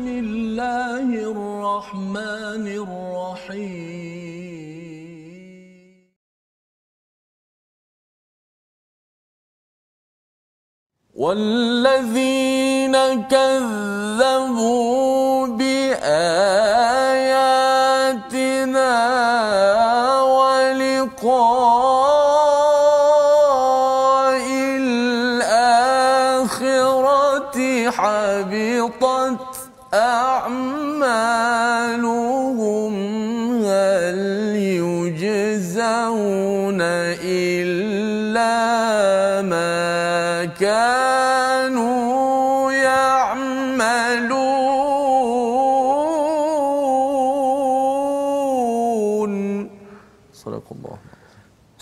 بسم 0.00 0.08
الله 0.08 1.08
الرحمن 1.32 2.66
الرحيم. 2.84 3.90
والذين 11.14 12.96
كذبوا 13.28 14.66
بآياتنا 15.46 16.59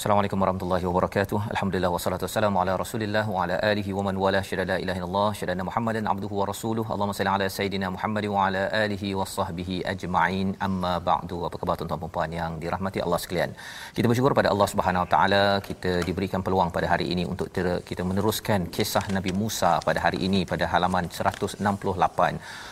Assalamualaikum 0.08 0.40
warahmatullahi 0.42 0.84
wabarakatuh. 0.88 1.38
Alhamdulillah 1.52 1.92
wassalatu 1.92 2.24
wassalamu 2.24 2.56
ala 2.60 2.80
Rasulillah 2.82 3.28
wa 3.28 3.44
ala 3.44 3.56
alihi 3.70 3.92
wa 3.92 4.02
man 4.06 4.16
wala 4.16 4.40
syada 4.40 4.64
la 4.70 4.76
ilaha 4.80 4.98
illallah 5.00 5.30
syada 5.36 5.64
Muhammadan 5.68 6.08
abduhu 6.12 6.32
wa 6.40 6.46
rasuluhu. 6.48 6.88
Allahumma 6.94 7.12
salli 7.18 7.28
ala 7.28 7.46
sayidina 7.56 7.92
Muhammad 7.92 8.24
wa 8.34 8.46
ala 8.46 8.62
alihi 8.72 9.12
wa 9.12 9.28
sahbihi 9.28 9.84
ajma'in. 9.92 10.56
Amma 10.66 10.96
ba'du. 11.08 11.44
Apa 11.44 11.57
khabar 11.68 11.78
tuan-tuan 11.80 12.00
dan 12.04 12.12
puan 12.14 12.30
yang 12.40 12.52
dirahmati 12.62 12.98
Allah 13.04 13.18
sekalian? 13.24 13.50
Kita 13.96 14.06
bersyukur 14.10 14.32
pada 14.38 14.48
Allah 14.52 14.68
Subhanahu 14.72 15.04
wa 15.04 15.10
taala 15.14 15.42
kita 15.68 15.92
diberikan 16.08 16.40
peluang 16.46 16.70
pada 16.76 16.86
hari 16.92 17.06
ini 17.14 17.24
untuk 17.32 17.46
kita 17.90 18.02
meneruskan 18.10 18.60
kisah 18.76 19.04
Nabi 19.16 19.32
Musa 19.40 19.72
pada 19.88 20.00
hari 20.04 20.18
ini 20.26 20.40
pada 20.52 20.64
halaman 20.72 21.04
168 21.18 21.60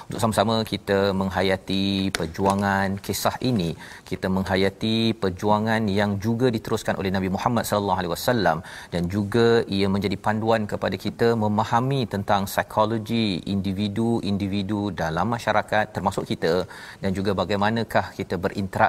untuk 0.08 0.20
sama-sama 0.22 0.56
kita 0.72 0.98
menghayati 1.20 1.84
perjuangan 2.18 2.88
kisah 3.06 3.36
ini 3.50 3.70
kita 4.10 4.26
menghayati 4.36 4.96
perjuangan 5.22 5.82
yang 5.98 6.10
juga 6.26 6.46
diteruskan 6.56 6.94
oleh 7.00 7.10
Nabi 7.16 7.28
Muhammad 7.36 7.64
sallallahu 7.70 8.00
alaihi 8.00 8.12
wasallam 8.14 8.58
dan 8.94 9.02
juga 9.14 9.46
ia 9.76 9.88
menjadi 9.94 10.16
panduan 10.26 10.64
kepada 10.72 10.96
kita 11.06 11.28
memahami 11.44 12.00
tentang 12.14 12.44
psikologi 12.52 13.26
individu-individu 13.54 14.82
dalam 15.02 15.26
masyarakat 15.36 15.84
termasuk 15.96 16.24
kita 16.32 16.54
dan 17.02 17.10
juga 17.18 17.34
bagaimanakah 17.42 18.06
kita 18.18 18.36
berinteraksi 18.44 18.85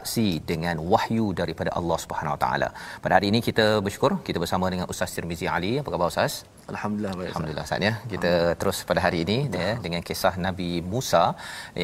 dengan 0.51 0.77
wahyu 0.93 1.25
daripada 1.41 1.71
Allah 1.79 1.97
Subhanahu 2.03 2.35
Wa 2.35 2.41
Taala. 2.43 2.69
Pada 3.03 3.13
hari 3.17 3.27
ini 3.31 3.39
kita 3.47 3.65
bersyukur 3.85 4.11
kita 4.27 4.37
bersama 4.43 4.67
dengan 4.73 4.87
Ustaz 4.93 5.15
Tirmizi 5.15 5.47
Ali. 5.57 5.73
Apa 5.81 5.89
khabar 5.93 6.09
Ustaz? 6.13 6.56
Alhamdulillah 6.71 7.13
baik. 7.19 7.29
Alhamdulillah 7.31 7.65
Ustaz 7.67 7.85
ya. 7.87 7.93
Kita 8.11 8.31
terus 8.59 8.77
pada 8.89 8.99
hari 9.05 9.19
ini 9.25 9.37
ya 9.61 9.69
dengan 9.85 10.01
kisah 10.07 10.33
Nabi 10.45 10.69
Musa 10.93 11.23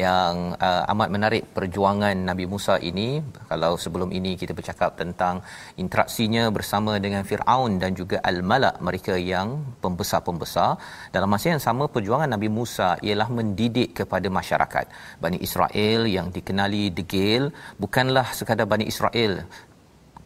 yang 0.04 0.52
uh, 0.66 0.92
amat 0.92 1.08
menarik 1.14 1.42
perjuangan 1.56 2.16
Nabi 2.30 2.44
Musa 2.52 2.74
ini. 2.90 3.08
Kalau 3.50 3.72
sebelum 3.84 4.12
ini 4.18 4.32
kita 4.42 4.52
bercakap 4.58 5.00
tentang 5.00 5.40
interaksinya 5.82 6.44
bersama 6.56 6.92
dengan 7.06 7.24
Firaun 7.30 7.80
dan 7.82 7.96
juga 8.00 8.20
Al-Malak 8.30 8.76
mereka 8.88 9.16
yang 9.32 9.48
pembesar-pembesar. 9.84 10.70
Dalam 11.16 11.32
masa 11.34 11.46
yang 11.54 11.62
sama 11.68 11.86
perjuangan 11.96 12.28
Nabi 12.36 12.50
Musa 12.58 12.90
ialah 13.08 13.28
mendidik 13.38 14.04
kepada 14.04 14.28
masyarakat 14.38 14.86
Bani 15.24 15.40
Israel 15.48 16.00
yang 16.16 16.28
dikenali 16.36 16.84
degil 16.98 17.48
bukanlah 17.80 18.26
sekadar 18.36 18.68
Bani 18.68 18.84
Israel 18.92 19.48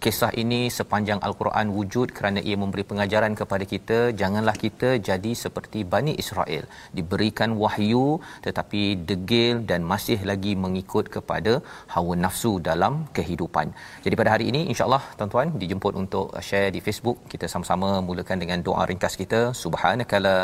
kisah 0.05 0.31
ini 0.43 0.61
sepanjang 0.79 1.21
al-Quran 1.27 1.67
wujud 1.77 2.09
kerana 2.17 2.41
ia 2.49 2.57
memberi 2.63 2.85
pengajaran 2.91 3.33
kepada 3.41 3.65
kita 3.73 3.99
janganlah 4.21 4.55
kita 4.65 4.91
jadi 5.09 5.33
seperti 5.45 5.81
Bani 5.93 6.13
Israel 6.23 6.65
diberikan 6.99 7.53
wahyu 7.63 8.07
tetapi 8.47 8.83
degil 9.11 9.57
dan 9.71 9.83
masih 9.93 10.19
lagi 10.31 10.53
mengikut 10.65 11.07
kepada 11.17 11.55
hawa 11.95 12.17
nafsu 12.25 12.53
dalam 12.71 12.95
kehidupan. 13.19 13.67
Jadi 14.07 14.15
pada 14.21 14.33
hari 14.35 14.47
ini 14.53 14.63
insya-Allah 14.73 15.03
tuan-tuan 15.19 15.51
dijemput 15.63 15.95
untuk 16.03 16.27
share 16.49 16.71
di 16.77 16.83
Facebook 16.89 17.19
kita 17.35 17.49
sama-sama 17.55 17.91
mulakan 18.09 18.39
dengan 18.45 18.63
doa 18.69 18.85
ringkas 18.91 19.17
kita 19.23 19.41
subhanakala 19.63 20.37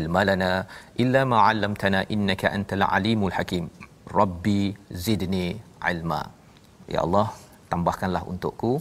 ilmalana 0.00 0.52
illa 1.04 1.22
ma 1.32 1.40
'allamtana 1.46 2.02
innaka 2.16 2.48
antal 2.58 2.86
alimul 2.98 3.34
hakim. 3.38 3.66
Rabbi 4.20 4.62
zidni 5.06 5.46
ilma. 5.92 6.22
Ya 6.94 7.00
Allah 7.06 7.28
tambahkanlah 7.71 8.23
untukku 8.31 8.71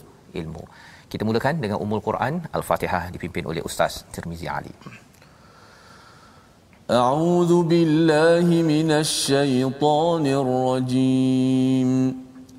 ilmu. 0.41 0.63
Kita 1.11 1.23
mulakan 1.29 1.55
dengan 1.63 1.79
Ummul 1.85 2.03
Quran 2.09 2.35
Al-Fatihah 2.59 3.05
dipimpin 3.15 3.45
oleh 3.51 3.63
Ustaz 3.67 3.93
Tirmizi 4.15 4.49
Ali. 4.59 4.75
أعوذ 6.91 7.71
بالله 7.71 8.47
من 8.67 8.91
الشيطان 8.91 10.27
الرجيم 10.27 11.91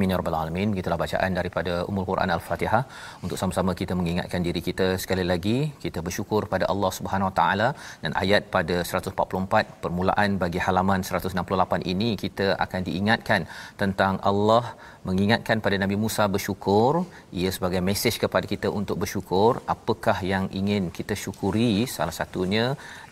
Amin 0.00 0.12
ya 0.12 0.18
rabbal 0.20 0.36
alamin. 0.36 0.68
Begitulah 0.72 0.96
bacaan 1.02 1.32
daripada 1.38 1.72
Ummul 1.88 2.04
Quran 2.10 2.30
Al-Fatihah 2.34 2.80
untuk 3.24 3.36
sama-sama 3.40 3.72
kita 3.80 3.92
mengingatkan 3.98 4.40
diri 4.46 4.60
kita 4.68 4.86
sekali 5.02 5.24
lagi 5.30 5.56
kita 5.82 5.98
bersyukur 6.06 6.40
pada 6.52 6.64
Allah 6.72 6.90
Subhanahu 6.98 7.28
Wa 7.28 7.34
Taala 7.38 7.68
dan 8.04 8.12
ayat 8.22 8.48
pada 8.54 8.76
144 8.92 9.76
permulaan 9.82 10.38
bagi 10.44 10.60
halaman 10.66 11.04
168 11.08 11.84
ini 11.92 12.08
kita 12.24 12.46
akan 12.64 12.80
diingatkan 12.88 13.44
tentang 13.82 14.16
Allah 14.30 14.64
mengingatkan 15.08 15.58
pada 15.64 15.76
Nabi 15.82 15.96
Musa 16.02 16.24
bersyukur 16.34 16.92
ia 17.40 17.50
sebagai 17.56 17.80
mesej 17.88 18.14
kepada 18.24 18.46
kita 18.52 18.68
untuk 18.80 18.96
bersyukur 19.02 19.52
apakah 19.74 20.16
yang 20.32 20.44
ingin 20.60 20.82
kita 20.98 21.14
syukuri 21.22 21.72
salah 21.96 22.14
satunya 22.18 22.64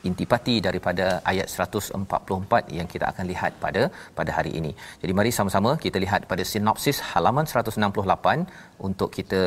intipati 0.09 0.57
daripada 0.67 1.07
ayat 1.31 1.49
144 1.55 2.77
yang 2.79 2.89
kita 2.93 3.05
akan 3.13 3.25
lihat 3.33 3.53
pada 3.65 3.83
pada 4.19 4.31
hari 4.37 4.53
ini. 4.61 4.73
Jadi 5.03 5.13
mari 5.19 5.33
sama-sama 5.39 5.71
kita 5.85 5.99
lihat 6.05 6.21
pada 6.33 6.45
sinopsis 6.53 6.99
halaman 7.11 7.47
168 7.53 8.47
untuk 8.89 9.11
kita 9.19 9.43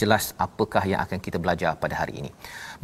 jelas 0.00 0.24
apakah 0.46 0.84
yang 0.92 1.00
akan 1.04 1.18
kita 1.26 1.38
belajar 1.44 1.72
pada 1.84 1.94
hari 2.00 2.14
ini. 2.20 2.30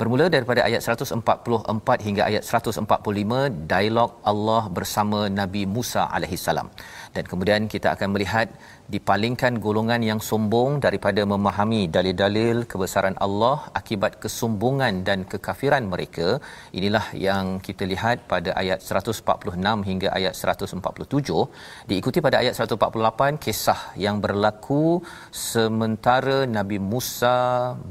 Bermula 0.01 0.27
daripada 0.35 0.61
ayat 0.69 0.83
144 0.87 2.07
hingga 2.07 2.23
ayat 2.31 2.43
145 2.47 3.67
dialog 3.73 4.11
Allah 4.33 4.63
bersama 4.79 5.21
Nabi 5.41 5.63
Musa 5.77 6.05
alaihissalam. 6.17 6.69
Dan 7.15 7.25
kemudian 7.31 7.63
kita 7.75 7.89
akan 7.97 8.09
melihat 8.15 8.49
dipalingkan 8.95 9.55
golongan 9.65 10.03
yang 10.11 10.21
sombong 10.29 10.81
daripada 10.85 11.23
memahami 11.33 11.81
dalil-dalil 11.97 12.57
kebesaran 12.73 13.17
Allah 13.27 13.57
akibat 13.81 14.13
kesombongan 14.23 14.95
dan 15.09 15.29
kekafiran 15.33 15.85
mereka. 15.93 16.29
Inilah 16.79 17.07
yang 17.27 17.47
kita 17.67 17.85
lihat 17.93 18.25
pada 18.33 18.51
ayat 18.63 18.81
146 18.81 19.89
hingga 19.89 20.09
ayat 20.19 20.33
147. 20.33 21.37
Diikuti 21.91 22.19
pada 22.27 22.37
ayat 22.43 22.55
148 22.57 23.45
kisah 23.45 23.81
yang 24.05 24.19
berlaku 24.25 24.85
sementara 25.49 26.39
Nabi 26.59 26.81
Musa 26.93 27.37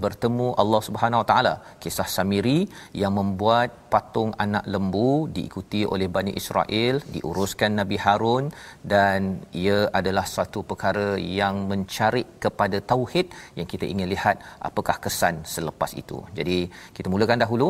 bertemu 0.06 0.48
Allah 0.62 0.82
Subhanahu 0.88 1.22
Wa 1.24 1.28
Taala. 1.32 1.56
Kisah 1.84 2.10
Samiri 2.18 2.60
yang 3.02 3.14
membuat 3.20 3.70
patung 3.94 4.32
anak 4.46 4.66
lembu 4.74 5.10
diikuti 5.36 5.82
oleh 5.94 6.08
Bani 6.16 6.32
Israel 6.42 6.96
diuruskan 7.16 7.72
Nabi 7.80 7.98
Harun 8.06 8.46
dan 8.94 9.20
ia 9.64 9.80
adalah 10.00 10.26
satu 10.36 10.62
perkara 10.70 11.10
yang 11.40 11.56
mencari 11.72 12.24
kepada 12.46 12.78
tauhid 12.92 13.28
yang 13.60 13.68
kita 13.74 13.86
ingin 13.94 14.10
lihat 14.16 14.38
apakah 14.70 14.98
kesan 15.06 15.38
selepas 15.56 15.94
itu. 16.02 16.20
Jadi 16.40 16.60
kita 16.98 17.08
mulakan 17.14 17.42
dahulu 17.44 17.68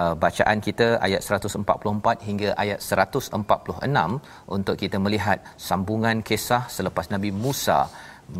uh, 0.00 0.14
bacaan 0.24 0.58
kita 0.66 0.88
ayat 1.06 1.20
144 1.28 2.26
hingga 2.28 2.48
ayat 2.62 2.78
146 2.88 4.54
untuk 4.56 4.76
kita 4.82 4.96
melihat 5.06 5.38
sambungan 5.68 6.20
kisah 6.28 6.62
selepas 6.76 7.08
Nabi 7.14 7.32
Musa 7.44 7.80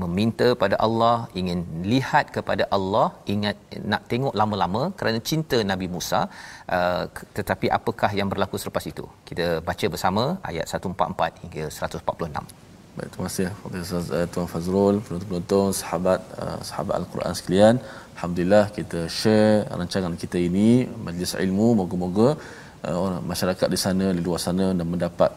meminta 0.03 0.47
pada 0.63 0.77
Allah 0.87 1.17
ingin 1.41 1.59
lihat 1.93 2.27
kepada 2.37 2.65
Allah 2.77 3.09
ingat 3.35 3.57
nak 3.93 4.03
tengok 4.11 4.35
lama-lama 4.41 4.83
kerana 4.99 5.19
cinta 5.31 5.59
Nabi 5.73 5.87
Musa 5.95 6.21
uh, 6.77 7.05
tetapi 7.39 7.67
apakah 7.79 8.11
yang 8.19 8.31
berlaku 8.33 8.59
selepas 8.63 8.87
itu 8.93 9.05
kita 9.31 9.47
baca 9.69 9.89
bersama 9.95 10.25
ayat 10.51 10.67
144 10.67 11.43
hingga 11.43 11.65
146 11.71 12.67
Baik, 12.97 13.09
terima 13.13 13.27
kasih 13.29 13.47
kepada 13.55 13.79
Ustaz 13.85 14.07
uh, 14.19 14.27
Tuan 14.33 14.47
Fazrul, 14.53 14.97
penonton-penonton, 15.05 15.67
sahabat 15.81 16.21
uh, 16.43 16.61
sahabat 16.69 16.95
Al-Quran 16.99 17.33
sekalian. 17.39 17.75
Alhamdulillah 18.15 18.65
kita 18.77 19.01
share 19.19 19.69
rancangan 19.81 20.15
kita 20.23 20.39
ini 20.49 20.69
majlis 21.07 21.33
ilmu 21.45 21.67
moga-moga 21.81 22.29
uh, 22.89 23.19
masyarakat 23.33 23.69
di 23.75 23.79
sana 23.85 24.07
di 24.17 24.23
luar 24.27 24.41
sana 24.47 24.67
dan 24.79 24.87
mendapat 24.95 25.31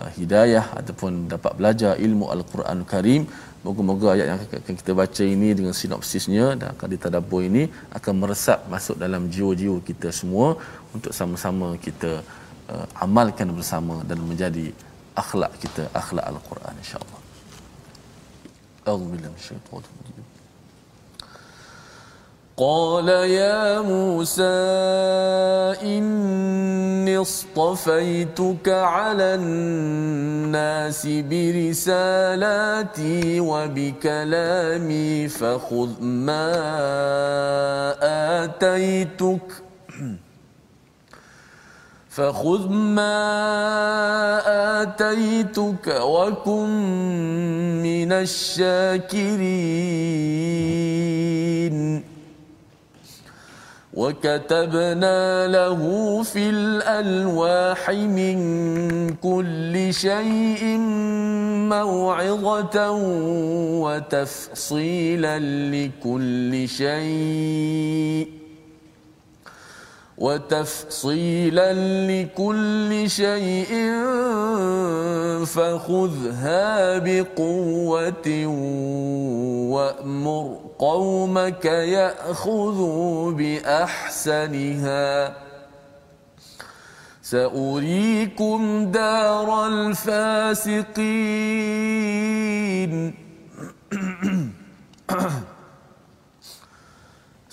uh, 0.00 0.10
hidayah 0.18 0.64
ataupun 0.80 1.28
dapat 1.34 1.52
belajar 1.60 1.92
ilmu 2.06 2.28
Al-Quran 2.36 2.80
Karim. 2.92 3.24
Moga-moga 3.62 4.18
ayat 4.18 4.26
yang 4.26 4.40
akan 4.42 4.74
kita 4.74 4.90
baca 4.90 5.22
ini 5.22 5.54
dengan 5.54 5.70
sinopsisnya 5.70 6.58
dan 6.58 6.74
akan 6.74 6.88
ditadabbur 6.94 7.46
ini 7.46 7.70
akan 7.94 8.14
meresap 8.18 8.66
masuk 8.66 8.98
dalam 8.98 9.30
jiwa-jiwa 9.30 9.78
kita 9.86 10.10
semua 10.10 10.58
untuk 10.90 11.14
sama-sama 11.14 11.78
kita 11.78 12.26
uh, 12.74 12.86
amalkan 12.98 13.54
bersama 13.54 14.02
dan 14.02 14.18
menjadi 14.18 14.74
akhlak 15.14 15.54
kita 15.62 15.86
akhlak 15.94 16.26
al-Quran 16.26 16.74
insya-Allah. 16.82 17.20
A'udzubillahi 18.82 19.30
minasyaitonir 19.30 19.94
rajim. 19.94 20.11
قال 22.56 23.08
يا 23.08 23.80
موسى 23.80 24.42
إني 25.82 27.18
اصطفيتك 27.18 28.68
على 28.68 29.34
الناس 29.34 31.06
برسالاتي 31.30 32.60
وبكلامي 33.40 35.28
فخذ 35.28 36.02
ما 36.02 36.52
آتيتك 38.44 39.62
فخذ 42.16 42.68
ما 42.68 43.22
آتيتك 44.82 46.00
وكن 46.00 46.68
من 47.82 48.12
الشاكرين 48.12 49.72
وكتبنا 53.94 55.46
له 55.46 55.80
في 56.22 56.50
الألواح 56.50 57.90
من 57.90 58.36
كل 59.20 59.94
شيء 59.94 60.64
موعظة 61.68 62.90
وتفصيلا 63.84 65.38
لكل 65.70 66.68
شيء. 66.68 68.41
وتفصيلا 70.22 71.72
لكل 72.06 73.10
شيء 73.10 73.72
فخذها 75.46 76.98
بقوة 76.98 78.46
وأمر 79.74 80.60
قومك 80.78 81.64
يأخذوا 81.64 83.32
بأحسنها. 83.32 85.36
سأريكم 87.22 88.90
دار 88.92 89.66
الفاسقين. 89.66 90.92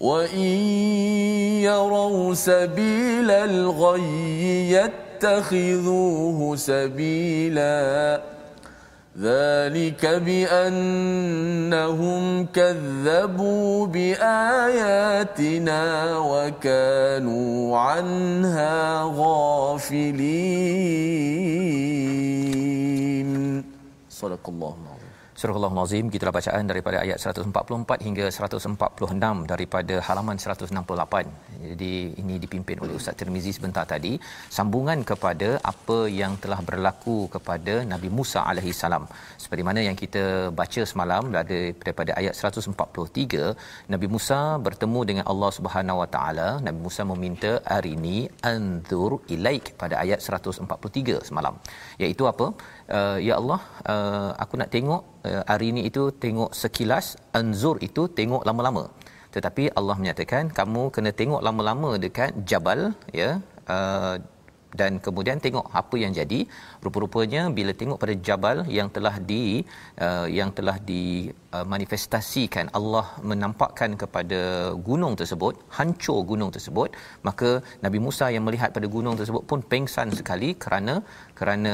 وإن 0.00 0.56
يروا 1.64 2.34
سبيل 2.34 3.30
الغي 3.30 4.70
يتخذوه 4.72 6.56
سبيلا 6.56 8.20
ذلك 9.16 10.06
بأنهم 10.26 11.26
كذبوا 12.46 13.86
بآياتنا 13.86 15.82
وكانوا 16.18 17.78
عنها 17.78 19.02
غافلين. 19.16 20.44
صدق 24.10 24.48
الله 24.48 24.74
العظيم. 24.84 24.95
Surah 25.40 25.56
Al-Nazim 25.68 26.06
kita 26.12 26.32
bacaan 26.36 26.64
daripada 26.70 26.96
ayat 27.04 27.18
144 27.22 28.04
hingga 28.06 28.26
146 28.34 29.50
daripada 29.50 29.94
halaman 30.06 30.36
168. 30.44 31.28
Jadi 31.70 31.90
ini 32.22 32.34
dipimpin 32.44 32.80
oleh 32.84 32.94
Ustaz 32.98 33.14
Tirmizi 33.20 33.52
sebentar 33.56 33.84
tadi 33.90 34.12
sambungan 34.56 35.00
kepada 35.10 35.48
apa 35.72 35.98
yang 36.20 36.32
telah 36.44 36.60
berlaku 36.68 37.16
kepada 37.34 37.74
Nabi 37.92 38.08
Musa 38.18 38.40
alaihi 38.52 38.72
salam. 38.80 39.04
Seperti 39.42 39.64
mana 39.68 39.82
yang 39.88 39.98
kita 40.02 40.24
baca 40.60 40.84
semalam 40.92 41.28
ada 41.42 41.60
daripada 41.82 42.16
ayat 42.20 42.32
143 42.32 43.92
Nabi 43.94 44.08
Musa 44.14 44.40
bertemu 44.68 45.02
dengan 45.10 45.24
Allah 45.34 45.52
Subhanahu 45.58 46.00
Wa 46.02 46.08
Taala. 46.16 46.48
Nabi 46.68 46.80
Musa 46.86 47.04
meminta 47.12 47.52
arini 47.76 48.18
anzur 48.52 49.12
ilaik 49.36 49.76
pada 49.82 50.00
ayat 50.06 50.20
143 50.24 51.20
semalam. 51.28 51.54
Iaitu 52.00 52.24
apa? 52.32 52.48
Uh, 52.86 53.18
ya 53.28 53.34
Allah, 53.40 53.60
uh, 53.92 54.30
aku 54.42 54.54
nak 54.60 54.70
tengok 54.74 55.02
uh, 55.26 55.42
hari 55.50 55.74
ini 55.74 55.90
itu 55.90 56.02
tengok 56.24 56.50
sekilas 56.54 57.06
anzur 57.38 57.76
itu 57.88 58.06
tengok 58.18 58.46
lama-lama. 58.48 58.84
Tetapi 59.34 59.64
Allah 59.78 59.96
menyatakan 60.00 60.54
kamu 60.58 60.82
kena 60.94 61.10
tengok 61.20 61.42
lama-lama 61.46 61.90
dekat 62.04 62.30
jabal 62.50 62.80
ya 63.20 63.30
uh, 63.74 64.16
dan 64.80 64.92
kemudian 65.04 65.38
tengok 65.44 65.66
apa 65.80 65.96
yang 66.02 66.12
jadi. 66.18 66.38
Rupa-rupanya 66.84 67.42
bila 67.58 67.72
tengok 67.80 67.98
pada 68.02 68.14
jabal 68.28 68.56
yang 68.78 68.88
telah 68.96 69.14
di 69.30 69.42
uh, 70.06 70.26
yang 70.38 70.50
telah 70.58 70.76
di 70.90 71.02
uh, 71.56 71.64
Allah 72.78 73.06
menampakkan 73.30 73.90
kepada 74.02 74.40
gunung 74.88 75.14
tersebut 75.20 75.54
hancur 75.76 76.18
gunung 76.30 76.50
tersebut 76.56 76.90
maka 77.28 77.50
Nabi 77.84 77.98
Musa 78.06 78.28
yang 78.34 78.44
melihat 78.48 78.70
pada 78.76 78.86
gunung 78.96 79.16
tersebut 79.20 79.42
pun 79.50 79.60
pengsan 79.72 80.10
sekali 80.20 80.50
kerana 80.64 80.94
kerana 81.38 81.72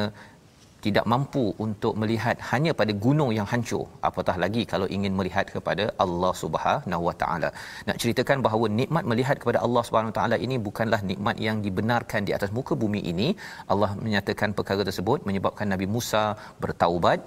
tidak 0.86 1.04
mampu 1.12 1.44
untuk 1.64 1.94
melihat 2.02 2.36
hanya 2.50 2.72
pada 2.80 2.92
gunung 3.04 3.30
yang 3.38 3.46
hancur 3.52 3.84
apatah 4.08 4.36
lagi 4.44 4.62
kalau 4.72 4.86
ingin 4.96 5.12
melihat 5.18 5.46
kepada 5.54 5.84
Allah 6.04 6.32
Subhanahu 6.42 7.02
Wa 7.08 7.14
Taala. 7.22 7.50
Nak 7.88 7.96
ceritakan 8.02 8.38
bahawa 8.46 8.66
nikmat 8.80 9.04
melihat 9.12 9.36
kepada 9.42 9.60
Allah 9.66 9.82
Subhanahu 9.88 10.12
Wa 10.12 10.16
Taala 10.18 10.38
ini 10.46 10.58
bukanlah 10.68 11.00
nikmat 11.10 11.38
yang 11.46 11.58
dibenarkan 11.66 12.26
di 12.30 12.34
atas 12.38 12.50
muka 12.58 12.74
bumi 12.84 13.02
ini. 13.12 13.28
Allah 13.74 13.90
menyatakan 14.06 14.50
perkara 14.58 14.82
tersebut 14.90 15.20
menyebabkan 15.30 15.68
Nabi 15.74 15.88
Musa 15.94 16.24
bertaubat 16.64 17.20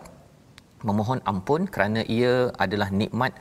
memohon 0.89 1.19
ampun 1.31 1.61
kerana 1.75 2.01
ia 2.17 2.33
adalah 2.65 2.89
nikmat 3.01 3.33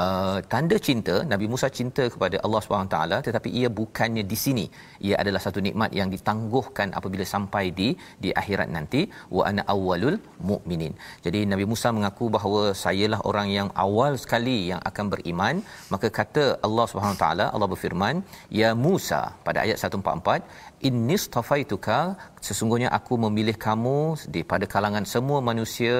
uh, 0.00 0.38
tanda 0.52 0.76
cinta 0.86 1.14
Nabi 1.32 1.46
Musa 1.52 1.68
cinta 1.78 2.04
kepada 2.14 2.36
Allah 2.44 2.60
Subhanahu 2.64 2.92
taala 2.94 3.18
tetapi 3.26 3.48
ia 3.60 3.68
bukannya 3.80 4.24
di 4.32 4.38
sini. 4.44 4.66
Ia 5.06 5.16
adalah 5.22 5.40
satu 5.46 5.60
nikmat 5.66 5.90
yang 6.00 6.08
ditangguhkan 6.14 6.90
apabila 6.98 7.26
sampai 7.34 7.64
di 7.80 7.88
di 8.24 8.32
akhirat 8.42 8.70
nanti. 8.76 9.02
Wa 9.36 9.44
ana 9.50 9.64
awwalul 9.74 10.18
mukminin 10.50 10.94
jadi 11.26 11.40
Nabi 11.52 11.64
Musa 11.72 11.88
mengaku 11.96 12.26
bahawa 12.36 12.62
sayalah 12.84 13.20
orang 13.30 13.48
yang 13.58 13.68
awal 13.86 14.12
sekali 14.24 14.56
yang 14.70 14.80
akan 14.90 15.06
beriman. 15.14 15.54
Maka 15.94 16.08
kata 16.18 16.44
Allah 16.66 16.86
Subhanahu 16.92 17.20
taala 17.22 17.46
Allah 17.54 17.68
berfirman 17.74 18.16
ya 18.60 18.70
Musa 18.86 19.22
pada 19.46 19.58
ayat 19.64 19.78
144 19.78 20.88
innistafaituka 20.88 21.98
sesungguhnya 22.46 22.88
aku 22.98 23.14
memilih 23.24 23.56
kamu 23.66 23.98
daripada 24.34 24.64
kalangan 24.74 25.04
semua 25.14 25.38
manusia 25.50 25.96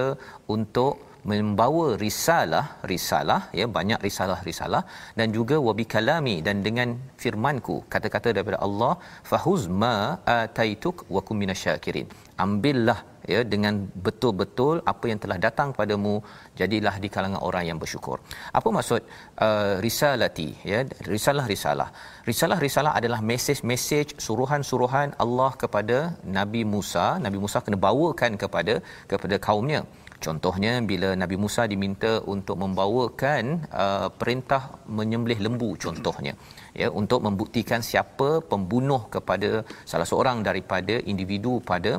untuk 0.55 1.12
membawa 1.31 1.85
risalah 2.05 2.65
risalah 2.93 3.41
ya 3.59 3.67
banyak 3.77 4.01
risalah 4.07 4.39
risalah 4.49 4.83
dan 5.19 5.29
juga 5.37 5.57
wabikalami 5.69 6.37
dan 6.47 6.57
dengan 6.67 6.89
firmanku 7.23 7.77
kata-kata 7.95 8.29
daripada 8.37 8.59
Allah 8.67 8.93
fahuzma 9.31 9.95
ataituk 10.41 11.07
wa 11.15 11.23
kum 11.27 11.39
minasyakirin. 11.43 12.09
Ambillah 12.45 12.99
ya 13.33 13.41
dengan 13.53 13.75
betul-betul 14.07 14.77
apa 14.93 15.05
yang 15.11 15.21
telah 15.25 15.39
datang 15.47 15.69
padamu 15.79 16.15
jadilah 16.61 16.95
di 17.05 17.09
kalangan 17.15 17.41
orang 17.49 17.65
yang 17.71 17.79
bersyukur. 17.83 18.17
Apa 18.59 18.69
maksud 18.77 19.03
uh, 19.47 19.75
risalati 19.87 20.49
ya 20.73 20.81
risalah-risalah? 21.15 21.89
Risalah-risalah 22.31 22.93
adalah 23.01 23.21
mesej-mesej 23.31 24.19
suruhan-suruhan 24.27 25.11
Allah 25.25 25.51
kepada 25.63 25.99
Nabi 26.39 26.63
Musa. 26.75 27.07
Nabi 27.27 27.39
Musa 27.45 27.61
kena 27.67 27.79
bawakan 27.89 28.35
kepada 28.45 28.75
kepada 29.13 29.39
kaumnya 29.49 29.83
Contohnya 30.27 30.73
bila 30.91 31.09
Nabi 31.23 31.37
Musa 31.45 31.63
diminta 31.73 32.13
untuk 32.35 32.57
membawakan 32.63 33.43
uh, 33.85 34.09
perintah 34.21 34.63
menyembelih 34.99 35.39
lembu 35.47 35.71
contohnya 35.85 36.33
ya 36.81 36.89
untuk 37.01 37.21
membuktikan 37.27 37.81
siapa 37.91 38.29
pembunuh 38.53 39.03
kepada 39.15 39.51
salah 39.91 40.09
seorang 40.11 40.39
daripada 40.49 40.95
individu 41.13 41.55
pada 41.71 41.93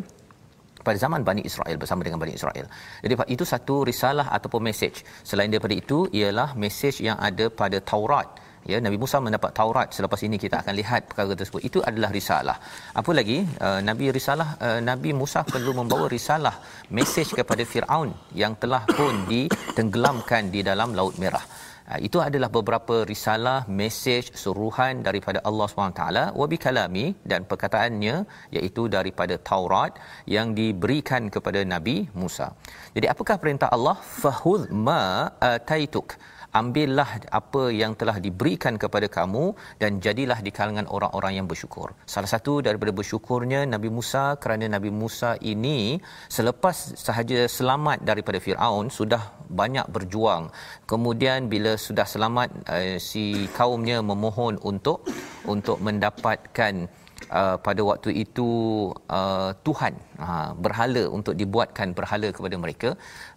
pada 0.85 0.97
zaman 1.03 1.21
Bani 1.29 1.41
Israel 1.49 1.75
bersama 1.81 2.03
dengan 2.05 2.19
Bani 2.23 2.33
Israel. 2.39 2.65
Jadi 3.03 3.13
itu 3.35 3.43
satu 3.53 3.75
risalah 3.89 4.27
ataupun 4.37 4.61
mesej. 4.67 4.95
Selain 5.29 5.49
daripada 5.53 5.75
itu 5.83 5.97
ialah 6.19 6.49
mesej 6.63 6.95
yang 7.07 7.17
ada 7.29 7.47
pada 7.61 7.79
Taurat. 7.91 8.27
Ya 8.71 8.77
Nabi 8.85 8.97
Musa 9.03 9.17
mendapat 9.25 9.51
Taurat 9.59 9.87
selepas 9.95 10.19
ini 10.27 10.37
kita 10.43 10.55
akan 10.63 10.73
lihat 10.79 11.01
perkara 11.09 11.35
tersebut. 11.39 11.61
Itu 11.69 11.79
adalah 11.89 12.09
risalah. 12.17 12.57
Apa 12.99 13.11
lagi? 13.19 13.37
Uh, 13.65 13.79
Nabi 13.89 14.05
risalah 14.17 14.49
uh, 14.67 14.79
Nabi 14.89 15.11
Musa 15.21 15.43
perlu 15.53 15.71
membawa 15.79 16.07
risalah 16.17 16.55
mesej 16.97 17.27
kepada 17.39 17.63
Firaun 17.71 18.09
yang 18.41 18.55
telah 18.61 18.83
pun 18.97 19.27
ditenggelamkan 19.31 20.47
di 20.55 20.63
dalam 20.69 20.95
Laut 20.99 21.17
Merah. 21.23 21.43
Ha, 21.83 21.99
itu 22.07 22.17
adalah 22.25 22.47
beberapa 22.57 22.95
risalah, 23.09 23.67
mesej, 23.79 24.31
suruhan 24.41 25.03
daripada 25.07 25.39
Allah 25.49 25.67
SWT 25.67 26.03
wabi 26.41 26.57
kalami 26.65 27.05
dan 27.31 27.43
perkataannya 27.43 28.15
iaitu 28.55 28.83
daripada 28.95 29.35
Taurat 29.49 29.91
yang 30.35 30.55
diberikan 30.59 31.27
kepada 31.27 31.59
Nabi 31.73 31.95
Musa. 32.21 32.47
Jadi 32.95 33.07
apakah 33.13 33.35
perintah 33.43 33.67
Allah? 33.75 33.99
Fahudh 34.21 34.71
ma 34.87 35.03
ataituk 35.51 36.15
ambillah 36.59 37.09
apa 37.39 37.63
yang 37.81 37.97
telah 37.99 38.17
diberikan 38.25 38.77
kepada 38.83 39.09
kamu 39.17 39.57
dan 39.81 39.97
jadilah 40.05 40.39
di 40.45 40.51
kalangan 40.57 40.85
orang-orang 40.95 41.41
yang 41.41 41.47
bersyukur. 41.51 41.91
Salah 42.05 42.29
satu 42.29 42.61
daripada 42.67 42.93
bersyukurnya 42.99 43.65
Nabi 43.73 43.89
Musa 43.97 44.37
kerana 44.37 44.69
Nabi 44.69 44.93
Musa 45.01 45.35
ini 45.53 45.97
selepas 46.37 46.95
sahaja 47.05 47.49
selamat 47.57 48.05
daripada 48.09 48.37
Firaun 48.37 48.93
sudah 48.99 49.33
banyak 49.49 49.85
berjuang. 49.89 50.53
Kemudian 50.91 51.49
bila 51.53 51.73
sudah 51.87 52.05
selamat 52.05 52.49
uh, 52.69 52.97
si 53.09 53.49
kaumnya 53.57 53.99
memohon 54.11 54.61
untuk 54.61 55.01
untuk 55.49 55.81
mendapatkan 55.81 56.75
Uh, 57.33 57.55
pada 57.65 57.81
waktu 57.87 58.09
itu 58.27 58.49
uh, 59.07 59.55
Tuhan 59.65 59.95
uh, 60.19 60.51
berhala 60.59 61.07
untuk 61.07 61.33
dibuatkan 61.39 61.95
berhala 61.97 62.29
kepada 62.35 62.55
mereka 62.59 62.89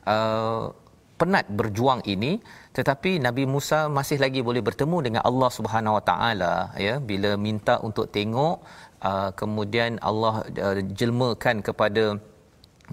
uh, 0.04 0.74
penat 1.20 1.48
berjuang 1.48 2.00
ini 2.04 2.38
tetapi 2.76 3.10
Nabi 3.26 3.48
Musa 3.48 3.88
masih 3.88 4.20
lagi 4.20 4.40
boleh 4.44 4.60
bertemu 4.60 4.96
dengan 5.06 5.22
Allah 5.24 5.50
Subhanahu 5.58 5.96
Wa 5.98 6.04
Taala 6.04 6.54
ya. 6.76 6.94
Bila 7.00 7.40
minta 7.40 7.80
untuk 7.80 8.12
tengok 8.12 8.56
uh, 9.00 9.30
kemudian 9.40 9.96
Allah 10.04 10.44
uh, 10.44 10.76
jelmakan 10.98 11.64
kepada 11.64 12.20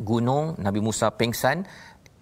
gunung 0.10 0.58
Nabi 0.58 0.80
Musa 0.82 1.14
pengsan 1.14 1.68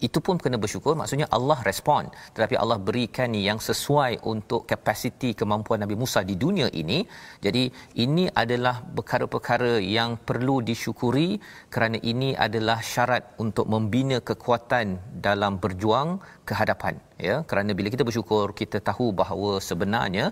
itu 0.06 0.18
pun 0.26 0.36
kena 0.42 0.58
bersyukur. 0.64 0.94
Maksudnya 1.00 1.26
Allah 1.36 1.58
respon 1.68 2.10
tetapi 2.34 2.54
Allah 2.62 2.78
berikan 2.88 3.30
yang 3.48 3.58
sesuai 3.68 4.12
untuk 4.32 4.60
kapasiti 4.70 5.30
kemampuan 5.40 5.80
Nabi 5.84 5.96
Musa 6.02 6.20
di 6.30 6.34
dunia 6.44 6.68
ini. 6.82 6.98
Jadi 7.44 7.64
ini 8.04 8.24
adalah 8.42 8.74
perkara-perkara 8.96 9.72
yang 9.98 10.10
perlu 10.28 10.56
disyukuri 10.70 11.28
kerana 11.74 11.98
ini 12.12 12.30
adalah 12.46 12.78
syarat 12.92 13.24
untuk 13.44 13.66
membina 13.74 14.18
kekuatan 14.30 14.86
dalam 15.26 15.62
berjuang 15.62 16.10
ke 16.48 16.52
hadapan 16.60 16.94
ya. 17.28 17.36
Kerana 17.50 17.70
bila 17.78 17.88
kita 17.94 18.06
bersyukur 18.08 18.46
kita 18.62 18.80
tahu 18.90 19.06
bahawa 19.22 19.52
sebenarnya 19.68 20.26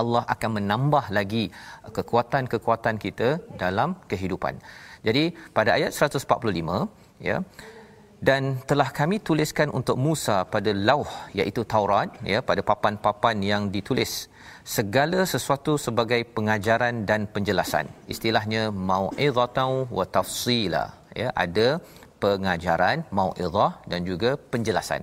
Allah 0.00 0.22
akan 0.34 0.50
menambah 0.58 1.04
lagi 1.18 1.44
kekuatan-kekuatan 1.96 2.96
kita 3.04 3.28
dalam 3.62 3.98
kehidupan. 4.10 4.54
Jadi 5.06 5.24
pada 5.56 5.70
ayat 5.78 5.90
145 5.94 6.86
ya 7.28 7.36
dan 8.18 8.58
telah 8.70 8.90
kami 8.98 9.16
tuliskan 9.28 9.70
untuk 9.78 9.96
Musa 10.06 10.42
pada 10.54 10.70
lauh 10.88 11.10
iaitu 11.38 11.62
Taurat 11.72 12.10
ya 12.32 12.38
pada 12.48 12.62
papan-papan 12.70 13.36
yang 13.50 13.62
ditulis 13.74 14.26
segala 14.76 15.22
sesuatu 15.22 15.78
sebagai 15.86 16.20
pengajaran 16.36 17.06
dan 17.10 17.30
penjelasan. 17.34 17.86
Istilahnya 18.14 18.62
mau'izatan 18.90 19.86
wa 19.98 20.04
tafsila 20.16 20.84
ya 21.14 21.30
ada 21.44 21.68
pengajaran 22.22 23.06
mau'izah 23.18 23.72
dan 23.90 24.02
juga 24.10 24.34
penjelasan 24.52 25.02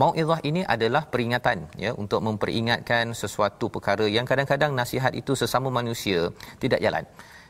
Mau'izah 0.00 0.40
ini 0.48 0.60
adalah 0.74 1.02
peringatan 1.12 1.58
ya 1.84 1.90
untuk 2.02 2.20
memperingatkan 2.26 3.16
sesuatu 3.22 3.72
perkara 3.74 4.04
yang 4.16 4.28
kadang-kadang 4.30 4.72
nasihat 4.80 5.12
itu 5.20 5.32
sesama 5.42 5.72
manusia 5.72 6.28
tidak 6.60 6.80
jalan. 6.84 7.04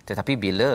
Tetapi 0.08 0.34
bila 0.44 0.70